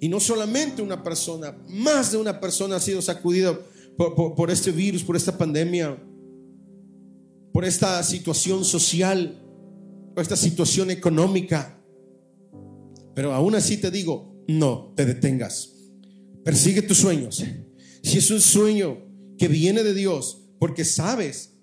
[0.00, 3.56] Y no solamente una persona, más de una persona ha sido sacudida
[3.96, 5.96] por, este virus, por esta pandemia,
[7.52, 9.40] por esta situación social,
[10.14, 11.80] por esta situación económica.
[13.14, 15.74] Pero aún así te digo, no te detengas.
[16.44, 17.44] Persigue tus sueños.
[18.02, 19.07] Si es un sueño
[19.38, 21.54] que viene de Dios, porque sabes,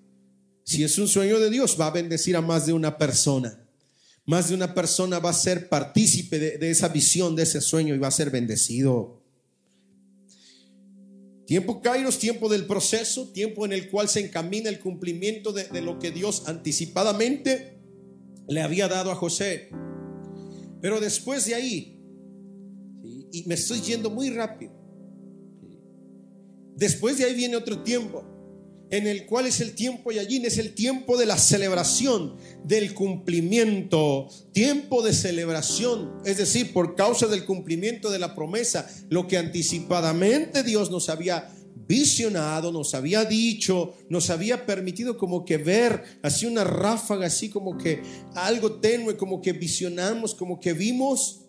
[0.64, 3.62] si es un sueño de Dios, va a bendecir a más de una persona.
[4.24, 7.98] Más de una persona va a ser partícipe de, esa visión, de ese sueño y
[7.98, 9.22] va a ser bendecido.
[11.46, 15.80] Tiempo Kairos, tiempo del proceso, tiempo en el cual se encamina el cumplimiento de, de,
[15.80, 17.78] lo que Dios anticipadamente
[18.48, 19.70] le había dado a José.
[20.80, 21.96] Pero después de ahí,
[23.32, 24.72] y, me estoy yendo muy rápido.
[26.76, 28.22] Después de ahí viene otro tiempo,
[28.90, 32.92] en el cual es el tiempo y allí es el tiempo de la celebración, del
[32.94, 39.38] cumplimiento, tiempo de celebración, es decir, por causa del cumplimiento de la promesa, lo que
[39.38, 41.50] anticipadamente Dios nos había
[41.88, 47.78] visionado, nos había dicho, nos había permitido como que ver así una ráfaga, así como
[47.78, 48.02] que
[48.34, 51.42] algo tenue, como que visionamos, como que vimos.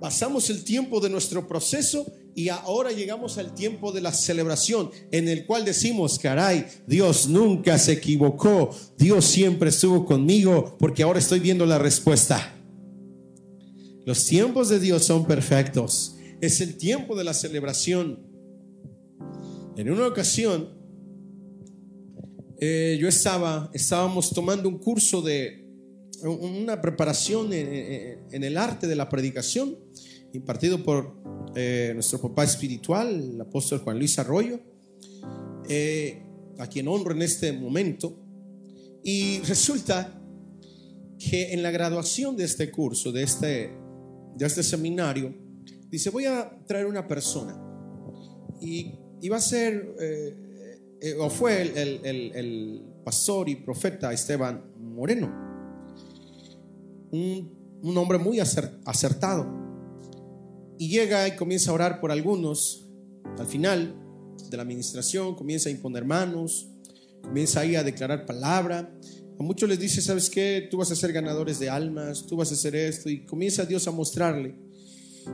[0.00, 5.28] Pasamos el tiempo de nuestro proceso y ahora llegamos al tiempo de la celebración en
[5.28, 11.40] el cual decimos, caray, Dios nunca se equivocó, Dios siempre estuvo conmigo porque ahora estoy
[11.40, 12.56] viendo la respuesta.
[14.06, 16.16] Los tiempos de Dios son perfectos.
[16.40, 18.18] Es el tiempo de la celebración.
[19.76, 20.70] En una ocasión,
[22.58, 25.60] eh, yo estaba, estábamos tomando un curso de
[26.22, 29.78] una preparación en, el arte de la predicación,
[30.32, 31.20] impartido por
[31.54, 34.60] eh, nuestro papá espiritual, el apóstol Juan Luis Arroyo,
[35.68, 36.22] eh,
[36.58, 38.16] a quien honro en este momento.
[39.02, 40.20] Y resulta
[41.18, 43.70] que en la graduación de este curso, de este,
[44.36, 45.34] de este seminario,
[45.88, 47.60] dice, voy a traer una persona.
[48.60, 55.26] Y iba a ser, eh, o fue el, pastor y profeta Esteban Moreno,
[57.10, 59.59] un, hombre muy acertado.
[60.80, 62.88] Y llega y comienza a orar por algunos.
[63.38, 63.94] Al final
[64.48, 66.70] de la administración comienza a imponer manos,
[67.20, 68.90] comienza ahí a declarar palabra.
[69.38, 70.68] A muchos les dice, ¿sabes qué?
[70.70, 73.10] Tú vas a ser ganadores de almas, tú vas a hacer esto.
[73.10, 74.54] Y comienza Dios a mostrarle.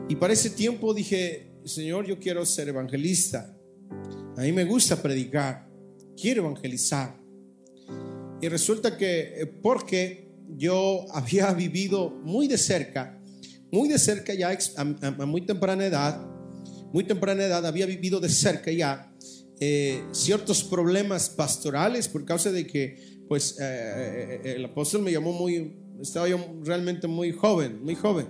[0.09, 3.57] Y para ese tiempo dije, Señor, yo quiero ser evangelista.
[4.37, 5.71] A mí me gusta predicar,
[6.21, 7.17] quiero evangelizar.
[8.43, 13.16] Y resulta que eh, porque yo había vivido muy de cerca,
[13.77, 16.27] muy de cerca ya a, muy temprana edad,
[16.93, 19.13] muy temprana edad había vivido de cerca ya
[19.61, 25.77] eh, ciertos problemas pastorales por causa de que pues eh, el apóstol me llamó muy,
[26.01, 28.29] estaba yo realmente muy joven, muy joven,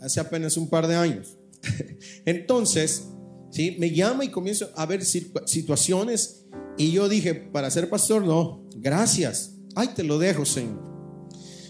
[0.00, 1.38] hace apenas un par de años.
[2.26, 3.08] Entonces,
[3.78, 6.44] me llama y comienzo a ver situaciones
[6.76, 9.54] y yo dije, para ser pastor, no, gracias.
[9.74, 10.82] Ay, te lo dejo, Señor.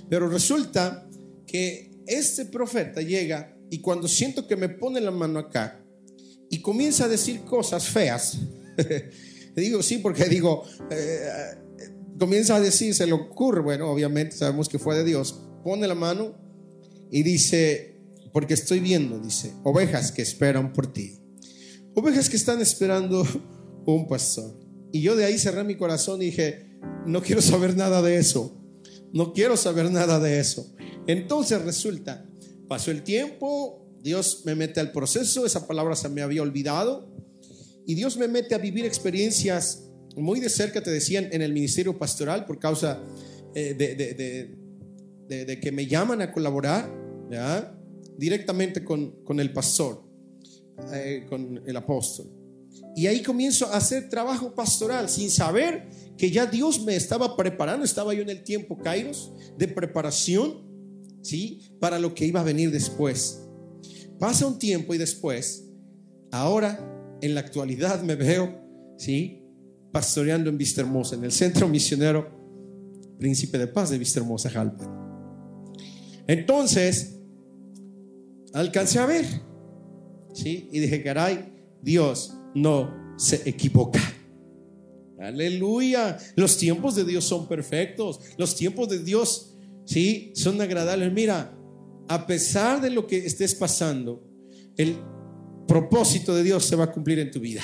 [0.08, 1.08] Pero resulta
[1.46, 5.84] que este profeta llega y cuando siento que me pone la mano acá
[6.48, 8.38] y comienza a decir cosas feas,
[9.56, 11.28] digo, sí, porque digo, eh,
[12.18, 15.94] comienza a decir, se le ocurre, bueno, obviamente sabemos que fue de Dios, pone la
[15.94, 16.34] mano
[17.10, 17.96] y dice,
[18.32, 21.18] porque estoy viendo, dice, ovejas que esperan por ti.
[21.94, 23.26] Ovejas que están esperando
[23.86, 24.58] un pastor.
[24.92, 28.62] Y yo de ahí cerré mi corazón y dije, no quiero saber nada de eso.
[29.12, 30.75] No quiero saber nada de eso.
[31.06, 32.26] Entonces resulta,
[32.68, 37.08] pasó el tiempo, Dios me mete al proceso, esa palabra se me había olvidado,
[37.86, 39.84] y Dios me mete a vivir experiencias
[40.16, 43.02] muy de cerca, te decían, en el ministerio pastoral por causa
[43.54, 43.74] eh,
[45.28, 46.90] de, que me llaman a colaborar
[48.16, 50.04] directamente con, el pastor.
[50.92, 52.26] Eh, con el apóstol.
[52.94, 57.84] Y ahí comienzo a hacer trabajo pastoral sin saber que ya Dios me estaba preparando.
[57.84, 60.65] Estaba yo en el tiempo, Kairos, de preparación,
[61.26, 61.60] ¿sí?
[61.80, 63.42] Para lo que iba a venir después.
[64.18, 65.68] Pasa un tiempo y después,
[66.30, 69.42] ahora, en la actualidad, me veo, ¿sí?
[69.92, 72.34] Pastoreando en Vista Hermosa, en el centro misionero
[73.18, 74.92] Príncipe de Paz de Vista Hermosa, Jalpa.
[76.26, 77.18] Entonces,
[78.52, 79.24] alcancé a ver
[80.44, 84.00] y dije, caray, Dios no se equivoca.
[85.18, 86.18] Aleluya.
[86.36, 88.20] Los tiempos de Dios son perfectos.
[88.36, 89.55] Los tiempos de Dios,
[89.86, 90.32] ¿sí?
[90.34, 91.10] Son agradables.
[91.12, 91.56] Mira,
[92.08, 94.22] a pesar de lo que estés pasando,
[94.76, 94.98] el
[95.66, 97.62] propósito de Dios se va a cumplir en tu vida.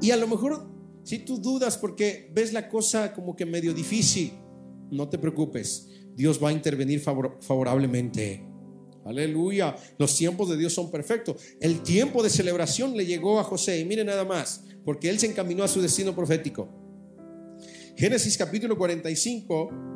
[0.00, 0.70] Y a lo mejor,
[1.02, 4.32] si tú dudas porque ves la cosa como que medio difícil,
[4.90, 5.88] no te preocupes.
[6.14, 8.46] Dios va a intervenir favorablemente.
[9.04, 9.74] Aleluya.
[9.98, 11.36] Los tiempos de Dios son perfectos.
[11.60, 13.80] El tiempo de celebración le llegó a José.
[13.80, 16.68] Y mire nada más, porque él se encaminó a su destino profético.
[17.96, 19.93] Génesis capítulo 45,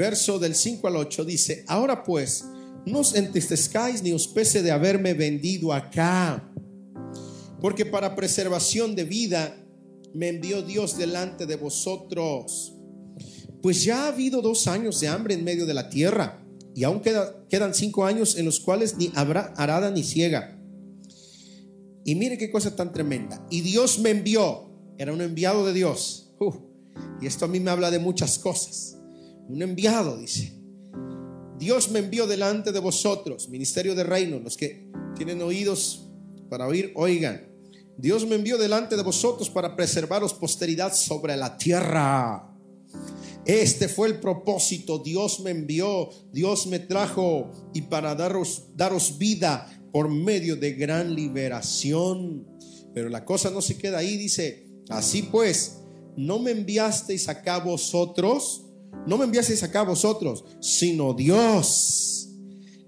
[0.00, 2.46] verso del 5 al 8 dice, ahora pues,
[2.86, 6.50] no os entristezcáis ni os pese de haberme vendido acá,
[7.60, 9.62] porque para preservación de vida
[10.14, 12.74] me envió Dios delante de vosotros.
[13.60, 16.42] Pues ya ha habido dos años de hambre en medio de la tierra
[16.74, 17.02] y aún
[17.50, 20.58] quedan cinco años en los cuales ni habrá arada ni ciega.
[22.06, 23.46] Y mire qué cosa tan tremenda.
[23.50, 26.32] Y Dios me envió, era un enviado de Dios.
[27.20, 28.96] y esto a mí me habla de muchas cosas.
[29.50, 30.52] Un enviado, dice.
[31.58, 36.08] Dios me envió delante de vosotros, ministerio de reino, los que tienen oídos
[36.48, 37.48] para oír, oigan.
[37.98, 42.56] Dios me envió delante de vosotros para preservaros posteridad sobre la tierra.
[43.44, 45.00] Este fue el propósito.
[45.00, 51.14] Dios me envió, Dios me trajo y para daros, daros vida por medio de gran
[51.14, 52.46] liberación.
[52.94, 55.80] Pero la cosa no se queda ahí, dice, así pues,
[56.16, 58.69] no me enviasteis acá vosotros,
[59.06, 62.28] no me enviasteis acá vosotros, sino Dios,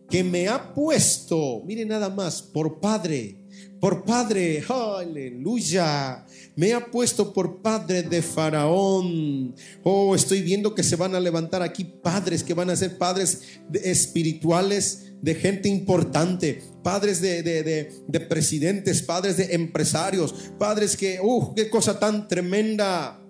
[0.08, 3.42] que me ha puesto, mire nada más, por Padre
[3.82, 6.24] por padre, aleluya.
[6.54, 9.56] Me ha puesto por padre de Faraón.
[9.82, 13.40] Oh, estoy viendo que se van a levantar aquí padres que van a ser padres
[13.72, 21.68] espirituales de gente importante, padres de, de, presidentes, padres de empresarios, padres que, uh, qué
[21.68, 23.21] cosa tan tremenda.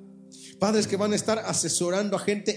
[0.63, 2.57] Padres que van a estar asesorando a gente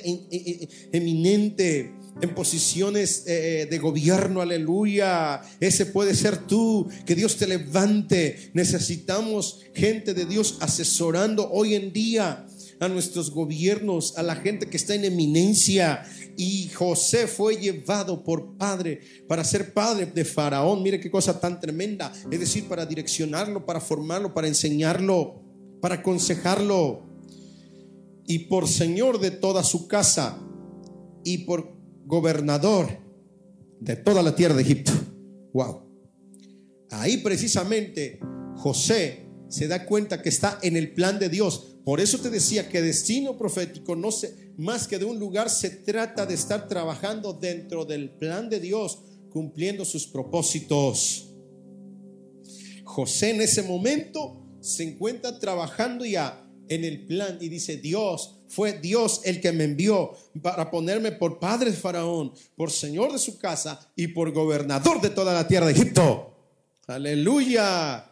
[0.91, 1.91] eminente
[2.21, 5.41] en posiciones eh, de gobierno, aleluya.
[5.59, 8.51] Ese puede ser tú, que Dios te levante.
[8.53, 12.45] Necesitamos gente de Dios asesorando hoy en día
[12.79, 16.03] a nuestros gobiernos, a la gente que está en eminencia.
[16.37, 20.83] Y José fue llevado por padre para ser padre de Faraón.
[20.83, 22.13] Mire qué cosa tan tremenda.
[22.29, 25.41] Es decir, para direccionarlo, para formarlo, para enseñarlo,
[25.81, 27.14] para aconsejarlo.
[28.27, 30.39] Y por señor de toda su casa
[31.23, 32.89] y por gobernador
[33.79, 34.91] de toda la tierra de Egipto.
[35.53, 35.81] Wow.
[36.91, 38.19] Ahí precisamente
[38.55, 41.77] José se da cuenta que está en el plan de Dios.
[41.83, 45.69] Por eso te decía que destino profético no se más que de un lugar se
[45.69, 48.99] trata de estar trabajando dentro del plan de Dios,
[49.29, 51.29] cumpliendo sus propósitos.
[52.83, 58.79] José en ese momento se encuentra trabajando ya en el plan y dice, Dios, fue
[58.79, 60.11] Dios el que me envió
[60.41, 65.09] para ponerme por padre de Faraón, por señor de su casa y por gobernador de
[65.09, 66.33] toda la tierra de Egipto.
[66.87, 68.11] Aleluya.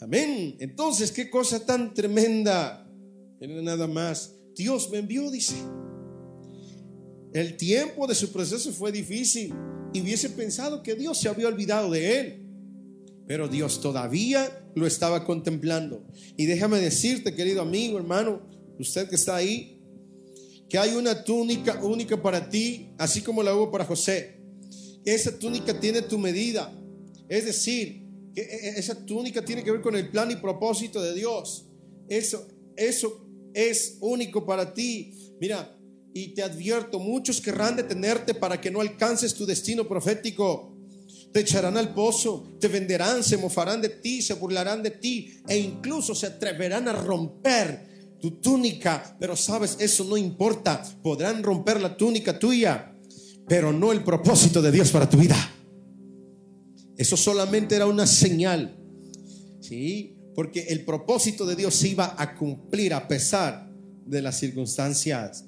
[0.00, 0.56] Amén.
[0.58, 2.86] Entonces, qué cosa tan tremenda.
[3.40, 4.34] Nada más.
[4.56, 5.54] Dios me envió, dice.
[7.32, 9.54] El tiempo de su proceso fue difícil
[9.92, 12.39] y hubiese pensado que Dios se había olvidado de él.
[13.30, 16.04] Pero Dios todavía lo estaba contemplando.
[16.36, 18.42] Y déjame decirte, querido amigo, hermano,
[18.76, 19.80] usted que está ahí,
[20.68, 24.40] que hay una túnica única para ti, así como la hubo para José.
[25.04, 26.76] Esa túnica tiene tu medida.
[27.28, 28.02] Es decir,
[28.34, 31.68] que e, e, esa túnica tiene que ver con el plan y propósito de Dios.
[32.08, 35.36] Eso, eso es único para ti.
[35.40, 35.78] Mira,
[36.12, 40.79] y te advierto, muchos querrán detenerte para que no alcances tu destino profético.
[41.32, 45.58] Te echarán al pozo, te venderán, se mofarán de ti, se burlarán de ti e
[45.58, 50.82] incluso se atreverán a romper tu túnica, pero sabes, eso no importa.
[51.02, 52.94] Podrán romper la túnica tuya,
[53.48, 55.36] pero no el propósito de Dios para tu vida.
[56.96, 58.76] Eso solamente era una señal.
[59.60, 60.16] ¿Sí?
[60.34, 63.70] Porque el propósito de Dios se iba a cumplir a pesar
[64.04, 65.46] de las circunstancias.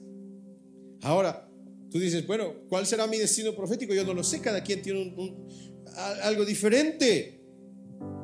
[1.03, 1.49] Ahora,
[1.91, 3.93] tú dices, bueno, ¿cuál será mi destino profético?
[3.93, 5.15] Yo no lo sé, cada quien tiene
[5.97, 7.41] algo diferente.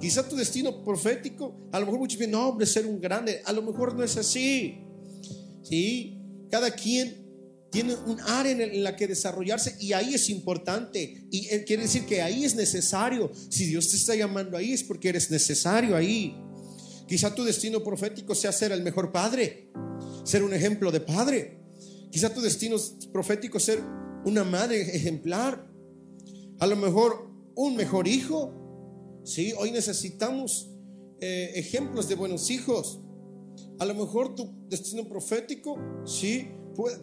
[0.00, 3.52] Quizá tu destino profético, a lo mejor muchos dicen, no, hombre, ser un grande, a
[3.52, 4.78] lo mejor no es así.
[5.62, 6.20] ¿Sí?
[6.50, 7.28] Cada quien
[7.70, 11.26] tiene un área en la que desarrollarse y ahí es importante.
[11.30, 13.30] Y quiere decir que ahí es necesario.
[13.50, 16.36] Si Dios te está llamando ahí es porque eres necesario ahí.
[17.06, 19.70] Quizá tu destino profético sea ser el mejor padre,
[20.24, 21.58] ser un ejemplo de padre.
[22.10, 22.76] Quizá tu destino
[23.12, 23.82] profético ser
[24.24, 25.66] una madre ejemplar.
[26.60, 27.27] A lo mejor
[27.58, 28.58] un mejor hijo,
[29.28, 30.70] Sí, hoy necesitamos
[31.20, 32.98] eh, ejemplos de buenos hijos.
[33.78, 36.48] A lo mejor tu destino profético, sí,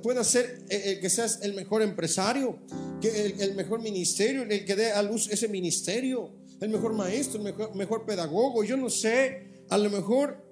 [0.01, 2.58] puede, ser el, eh, eh, que seas el mejor empresario,
[3.03, 7.76] el, mejor ministerio, el que dé a luz ese ministerio, el mejor maestro, el mejor,
[7.76, 10.43] mejor pedagogo, yo no sé, a lo mejor,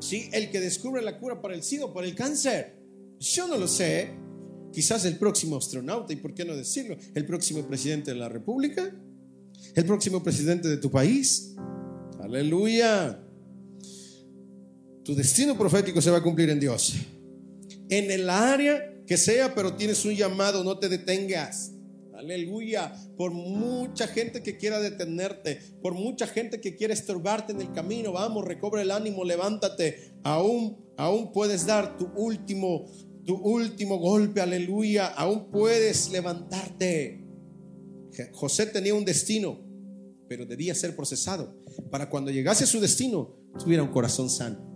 [0.00, 2.82] sí, el que descubre la cura para el SIDA para el cáncer.
[3.18, 4.10] Yo no lo sé.
[4.70, 8.94] Quizás el próximo astronauta, y por qué no decirlo, el próximo presidente de la República
[9.74, 11.54] el próximo presidente de tu país.
[12.20, 13.22] Aleluya.
[15.04, 16.94] Tu destino profético se va a cumplir en Dios.
[17.88, 21.72] En el área que sea, pero tienes un llamado, no te detengas.
[22.14, 22.92] Aleluya.
[23.16, 28.12] Por mucha gente que quiera detenerte, por mucha gente que quiera estorbarte en el camino,
[28.12, 30.12] vamos, recobra el ánimo, levántate.
[30.24, 32.86] Aún, aún puedes dar tu último,
[33.24, 34.40] tu último golpe.
[34.40, 35.06] Aleluya.
[35.06, 37.27] Aún puedes levantarte.
[38.32, 39.60] José tenía un destino,
[40.28, 41.56] pero debía ser procesado
[41.90, 44.68] para cuando llegase a su destino tuviera un corazón sano.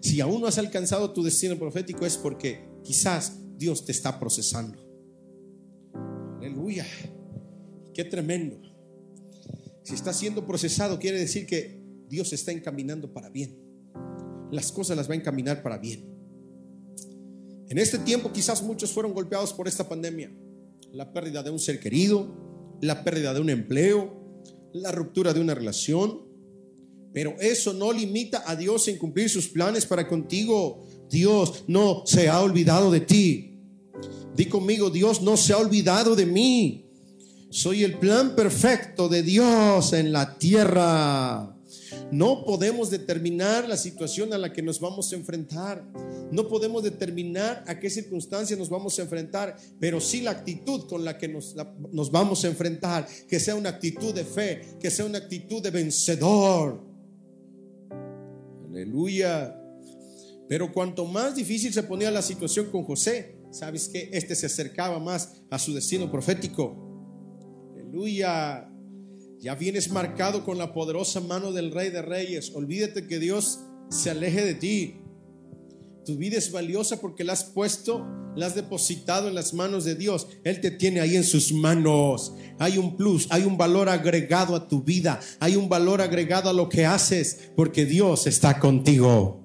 [0.00, 4.78] Si aún no has alcanzado tu destino profético es porque quizás Dios te está procesando.
[6.38, 6.86] Aleluya.
[7.94, 8.60] Qué tremendo.
[9.82, 13.58] Si está siendo procesado, quiere decir que Dios está encaminando para bien.
[14.50, 16.14] Las cosas las va a encaminar para bien.
[17.68, 20.30] En este tiempo quizás muchos fueron golpeados por esta pandemia.
[20.92, 22.45] La pérdida de un ser querido,
[22.80, 26.22] la pérdida de un empleo, la ruptura de una relación.
[27.12, 30.86] Pero eso no limita a Dios en cumplir sus planes para contigo.
[31.08, 33.58] Dios no se ha olvidado de ti.
[34.34, 36.90] Di conmigo, Dios no se ha olvidado de mí.
[37.48, 41.55] Soy el plan perfecto de Dios en la tierra.
[42.12, 45.84] No podemos determinar la situación a la que nos vamos a enfrentar.
[46.30, 51.04] No podemos determinar a qué circunstancia nos vamos a enfrentar, pero sí la actitud con
[51.04, 51.56] la que nos,
[51.92, 53.08] nos vamos a enfrentar.
[53.28, 56.80] Que sea una actitud de fe, que sea una actitud de vencedor.
[58.68, 59.60] Aleluya.
[60.48, 65.00] Pero cuanto más difícil se ponía la situación con José, sabes que este se acercaba
[65.00, 66.76] más a su destino profético.
[67.74, 68.70] Aleluya.
[69.46, 72.50] Ya vienes marcado con la poderosa mano del Rey de Reyes.
[72.52, 74.96] Olvídate que Dios se aleje de ti.
[76.04, 79.94] Tu vida es valiosa porque la has puesto, la has depositado en las manos de
[79.94, 80.26] Dios.
[80.42, 82.34] Él te tiene ahí en sus manos.
[82.58, 86.52] Hay un plus, hay un valor agregado a tu vida, hay un valor agregado a
[86.52, 89.44] lo que haces porque Dios está contigo.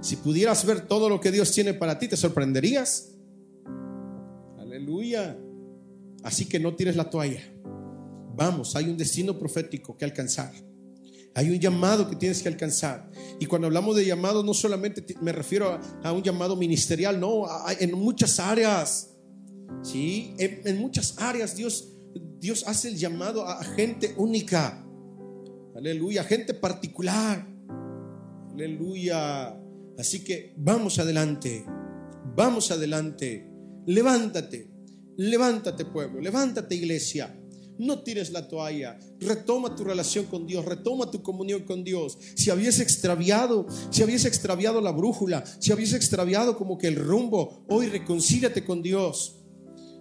[0.00, 3.10] Si pudieras ver todo lo que Dios tiene para ti, te sorprenderías.
[4.58, 5.36] Aleluya.
[6.22, 7.59] Así que no tires la toalla.
[8.34, 10.52] Vamos, hay un destino profético que alcanzar.
[11.34, 13.08] Hay un llamado que tienes que alcanzar.
[13.38, 17.44] Y cuando hablamos de llamado, no solamente me refiero a, un llamado ministerial, no,
[17.78, 19.16] en muchas áreas.
[19.82, 21.96] Sí, en, muchas áreas Dios,
[22.38, 24.84] Dios hace el llamado a gente única.
[25.76, 27.46] Aleluya, gente particular.
[28.52, 29.56] Aleluya.
[29.96, 31.64] Así que vamos adelante.
[32.34, 33.48] Vamos adelante.
[33.86, 34.68] Levántate.
[35.16, 36.20] Levántate pueblo.
[36.20, 37.39] Levántate iglesia.
[37.80, 38.98] No tires la toalla.
[39.20, 40.66] Retoma tu relación con Dios.
[40.66, 42.18] Retoma tu comunión con Dios.
[42.34, 47.64] Si habías extraviado, si habías extraviado la brújula, si habías extraviado como que el rumbo,
[47.70, 49.38] hoy reconcíliate con Dios.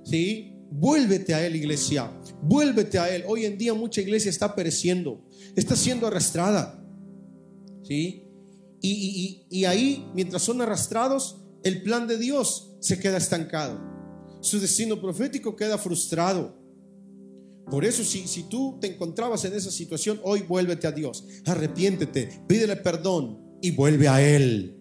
[0.03, 0.57] ¿Sí?
[0.69, 2.11] Vuélvete a Él, iglesia.
[2.41, 3.23] Vuélvete a Él.
[3.25, 5.25] Hoy en día mucha iglesia está pereciendo.
[5.55, 6.85] Está siendo arrastrada.
[7.83, 8.25] ¿Sí?
[8.81, 13.79] Y, y, ahí, mientras son arrastrados, el plan de Dios se queda estancado.
[14.41, 16.58] Su destino profético queda frustrado.
[17.69, 22.41] Por eso si, si tú te encontrabas en esa situación, hoy vuélvete a Dios, arrepiéntete,
[22.47, 24.75] pídele perdón y vuelve a Él.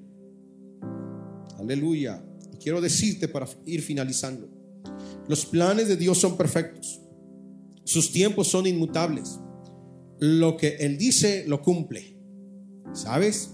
[1.58, 2.24] Aleluya.
[2.60, 4.48] Quiero decirte para ir finalizando,
[5.28, 7.00] los planes de Dios son perfectos,
[7.84, 9.38] sus tiempos son inmutables.
[10.18, 12.16] Lo que Él dice, lo cumple.
[12.92, 13.50] ¿Sabes?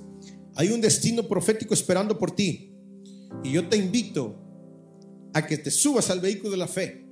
[0.55, 2.73] Hay un destino profético esperando por ti.
[3.43, 4.37] Y yo te invito
[5.35, 7.05] a que te subas al vehículo de la fe,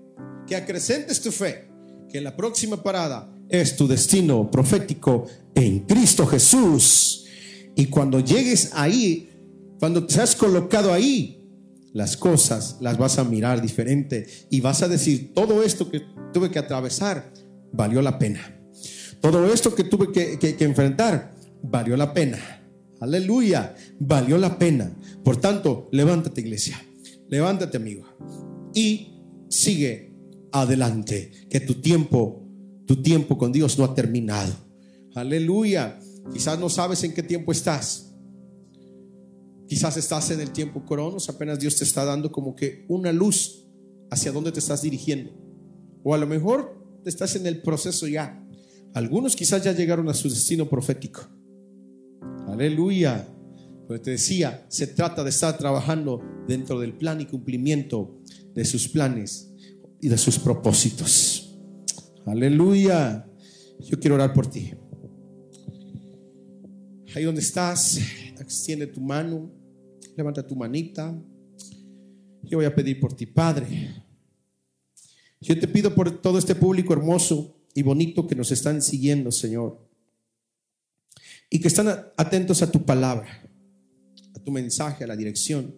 [0.46, 1.71] que acrecentes tu fe
[2.12, 7.24] que la próxima parada es tu destino profético en Cristo Jesús.
[7.74, 9.30] Y cuando llegues ahí,
[9.80, 11.42] cuando te has colocado ahí,
[11.94, 16.02] las cosas las vas a mirar diferente y vas a decir, todo esto que
[16.32, 17.32] tuve que atravesar
[17.72, 18.60] valió la pena.
[19.20, 22.38] Todo esto que tuve que, que enfrentar valió la pena.
[23.00, 24.94] Aleluya, valió la pena.
[25.24, 26.80] Por tanto, levántate iglesia,
[27.28, 28.04] levántate amigo
[28.74, 29.14] y
[29.48, 30.11] sigue
[30.52, 32.46] adelante, que tu tiempo,
[32.86, 34.52] tu tiempo con Dios no ha terminado.
[35.14, 35.98] Aleluya.
[36.32, 38.14] Quizás no sabes en qué tiempo estás.
[39.66, 43.64] Quizás estás en el tiempo cronos, apenas Dios te está dando como que una luz
[44.10, 45.32] hacia dónde te estás dirigiendo.
[46.04, 48.46] O a lo mejor estás en el proceso ya.
[48.94, 51.22] Algunos quizás ya llegaron a su destino profético.
[52.46, 53.26] Aleluya.
[53.88, 58.20] Pero te decía, se trata de estar trabajando dentro del plan y cumplimiento
[58.54, 59.51] de sus planes
[60.02, 61.56] y de sus propósitos.
[62.26, 63.24] Aleluya.
[63.78, 64.72] Yo quiero orar por ti.
[67.14, 67.98] Ahí donde estás,
[68.40, 69.50] extiende tu mano,
[70.16, 71.16] levanta tu manita.
[72.42, 73.94] Yo voy a pedir por ti, Padre.
[75.40, 79.88] Yo te pido por todo este público hermoso y bonito que nos están siguiendo, Señor.
[81.48, 81.86] Y que están
[82.16, 83.48] atentos a tu palabra,
[84.34, 85.76] a tu mensaje, a la dirección.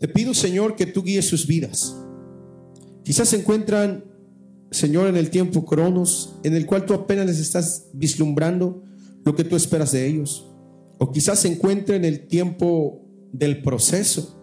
[0.00, 1.94] Te pido, Señor, que tú guíes sus vidas.
[3.04, 4.04] Quizás se encuentran,
[4.70, 8.82] Señor, en el tiempo cronos, en el cual tú apenas les estás vislumbrando
[9.24, 10.48] lo que tú esperas de ellos.
[10.98, 14.38] O quizás se encuentren en el tiempo del proceso,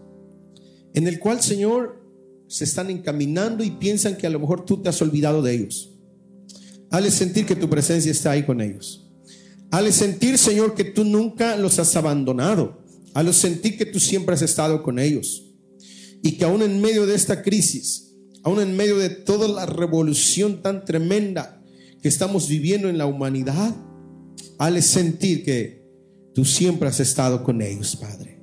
[0.94, 2.04] en el cual, Señor,
[2.48, 5.92] se están encaminando y piensan que a lo mejor tú te has olvidado de ellos.
[6.90, 9.10] Hale sentir que tu presencia está ahí con ellos.
[9.72, 12.82] Hale sentir, Señor, que tú nunca los has abandonado.
[13.14, 15.46] Hale sentir que tú siempre has estado con ellos.
[16.24, 18.09] Y que aún en medio de esta crisis,
[18.44, 21.62] aún en medio de toda la revolución tan tremenda
[22.02, 23.76] que estamos viviendo en la humanidad,
[24.58, 25.86] al sentir que
[26.34, 28.42] tú siempre has estado con ellos, Padre.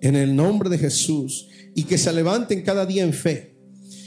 [0.00, 3.56] En el nombre de Jesús, y que se levanten cada día en fe,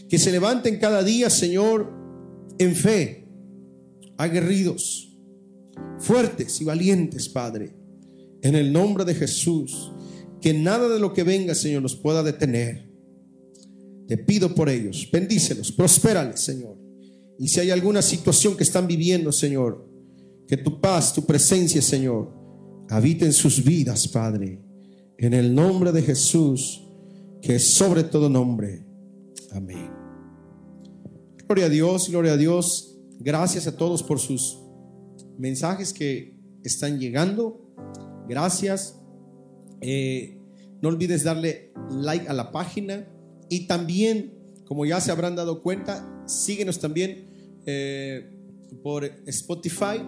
[0.09, 1.91] que se levanten cada día, Señor,
[2.59, 3.27] en fe,
[4.17, 5.17] aguerridos,
[5.99, 7.75] fuertes y valientes, Padre,
[8.41, 9.91] en el nombre de Jesús,
[10.41, 12.86] que nada de lo que venga, Señor, nos pueda detener.
[14.07, 16.77] Te pido por ellos, bendícelos, prospérales, Señor.
[17.37, 19.85] Y si hay alguna situación que están viviendo, Señor,
[20.47, 22.33] que tu paz, tu presencia, Señor,
[22.89, 24.61] habite en sus vidas, Padre.
[25.17, 26.83] En el nombre de Jesús,
[27.41, 28.85] que es sobre todo nombre.
[29.51, 29.91] Amén.
[31.45, 32.97] Gloria a Dios, gloria a Dios.
[33.19, 34.59] Gracias a todos por sus
[35.37, 36.33] mensajes que
[36.63, 37.73] están llegando.
[38.27, 38.99] Gracias.
[39.81, 40.39] Eh,
[40.81, 43.07] no olvides darle like a la página
[43.49, 44.33] y también,
[44.65, 47.27] como ya se habrán dado cuenta, síguenos también
[47.65, 48.29] eh,
[48.83, 50.01] por Spotify.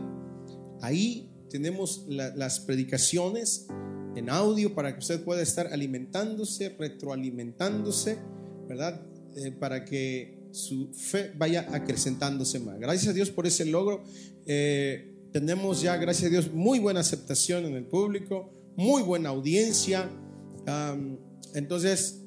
[0.82, 3.68] Ahí tenemos las predicaciones
[4.16, 8.18] en audio para que usted pueda estar alimentándose, retroalimentándose,
[8.68, 9.02] ¿verdad?
[9.36, 12.80] Eh, para que su fe vaya acrecentándose más.
[12.80, 14.04] Gracias a Dios por ese logro.
[15.32, 20.10] tenemos ya, gracias a Dios, muy buena aceptación en el público muy buena audiencia.
[21.54, 22.19] entonces,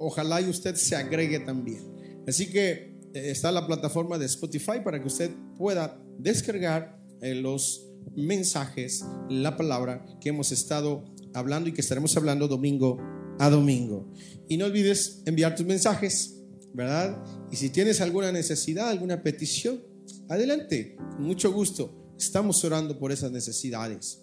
[0.00, 1.82] ojalá y usted se agregue también.
[2.26, 7.86] Así que eh, está la plataforma de Spotify para que usted pueda descargar eh, los
[8.16, 12.98] mensajes, la palabra que hemos estado hablando y que estaremos hablando domingo
[13.38, 14.10] a domingo.
[14.48, 16.42] Y no olvides enviar tus mensajes,
[16.72, 17.22] ¿verdad?
[17.50, 19.82] Y si tienes alguna necesidad, alguna petición,
[20.28, 22.14] adelante, con mucho gusto.
[22.18, 24.22] Estamos orando por esas necesidades.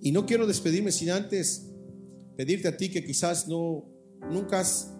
[0.00, 1.66] Y no quiero despedirme sin antes
[2.36, 3.84] pedirte a ti que quizás no,
[4.30, 4.92] nunca has,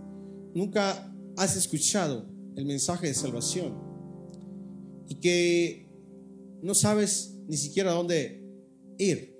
[0.54, 2.26] nunca has escuchado
[2.56, 3.74] el mensaje de salvación
[5.08, 5.88] y que
[6.62, 8.44] no sabes ni siquiera dónde
[8.98, 9.36] ir.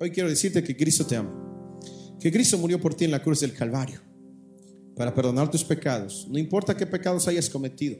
[0.00, 1.78] Hoy quiero decirte que Cristo te ama,
[2.18, 4.00] que Cristo murió por ti en la cruz del Calvario
[4.96, 7.98] para perdonar tus pecados, no importa qué pecados hayas cometido.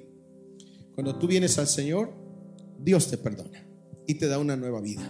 [0.95, 2.13] Cuando tú vienes al Señor,
[2.79, 3.67] Dios te perdona
[4.07, 5.03] y te da una nueva vida.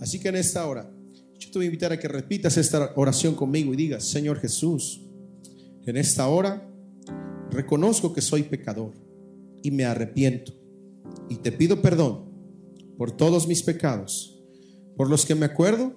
[0.00, 0.90] Así que en esta hora,
[1.38, 5.05] yo te voy a invitar a que repitas esta oración conmigo y digas, Señor Jesús,
[5.86, 6.68] en esta hora
[7.50, 8.92] reconozco que soy pecador
[9.62, 10.52] y me arrepiento
[11.28, 12.26] y te pido perdón
[12.98, 14.42] por todos mis pecados,
[14.96, 15.94] por los que me acuerdo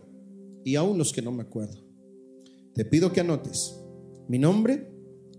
[0.64, 1.84] y aún los que no me acuerdo.
[2.74, 3.76] Te pido que anotes
[4.28, 4.92] mi nombre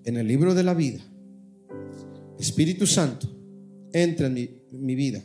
[0.04, 1.00] en el libro de la vida.
[2.38, 3.28] Espíritu Santo,
[3.92, 5.22] entra en mi, mi vida,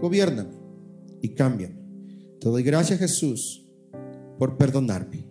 [0.00, 0.54] gobiername
[1.22, 1.76] y cámbiame.
[2.40, 3.66] Te doy gracias, Jesús,
[4.38, 5.26] por perdonarme.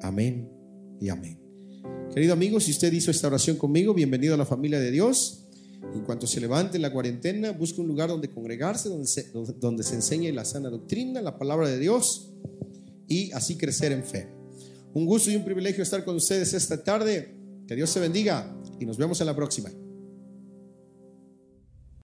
[0.00, 0.48] Amén
[1.00, 1.43] y amén.
[2.14, 5.46] Querido amigo, si usted hizo esta oración conmigo, bienvenido a la familia de Dios.
[5.92, 9.96] En cuanto se levante la cuarentena, busque un lugar donde congregarse, donde se, donde se
[9.96, 12.30] enseñe la sana doctrina, la palabra de Dios
[13.08, 14.28] y así crecer en fe.
[14.94, 17.34] Un gusto y un privilegio estar con ustedes esta tarde.
[17.66, 19.70] Que Dios se bendiga y nos vemos en la próxima.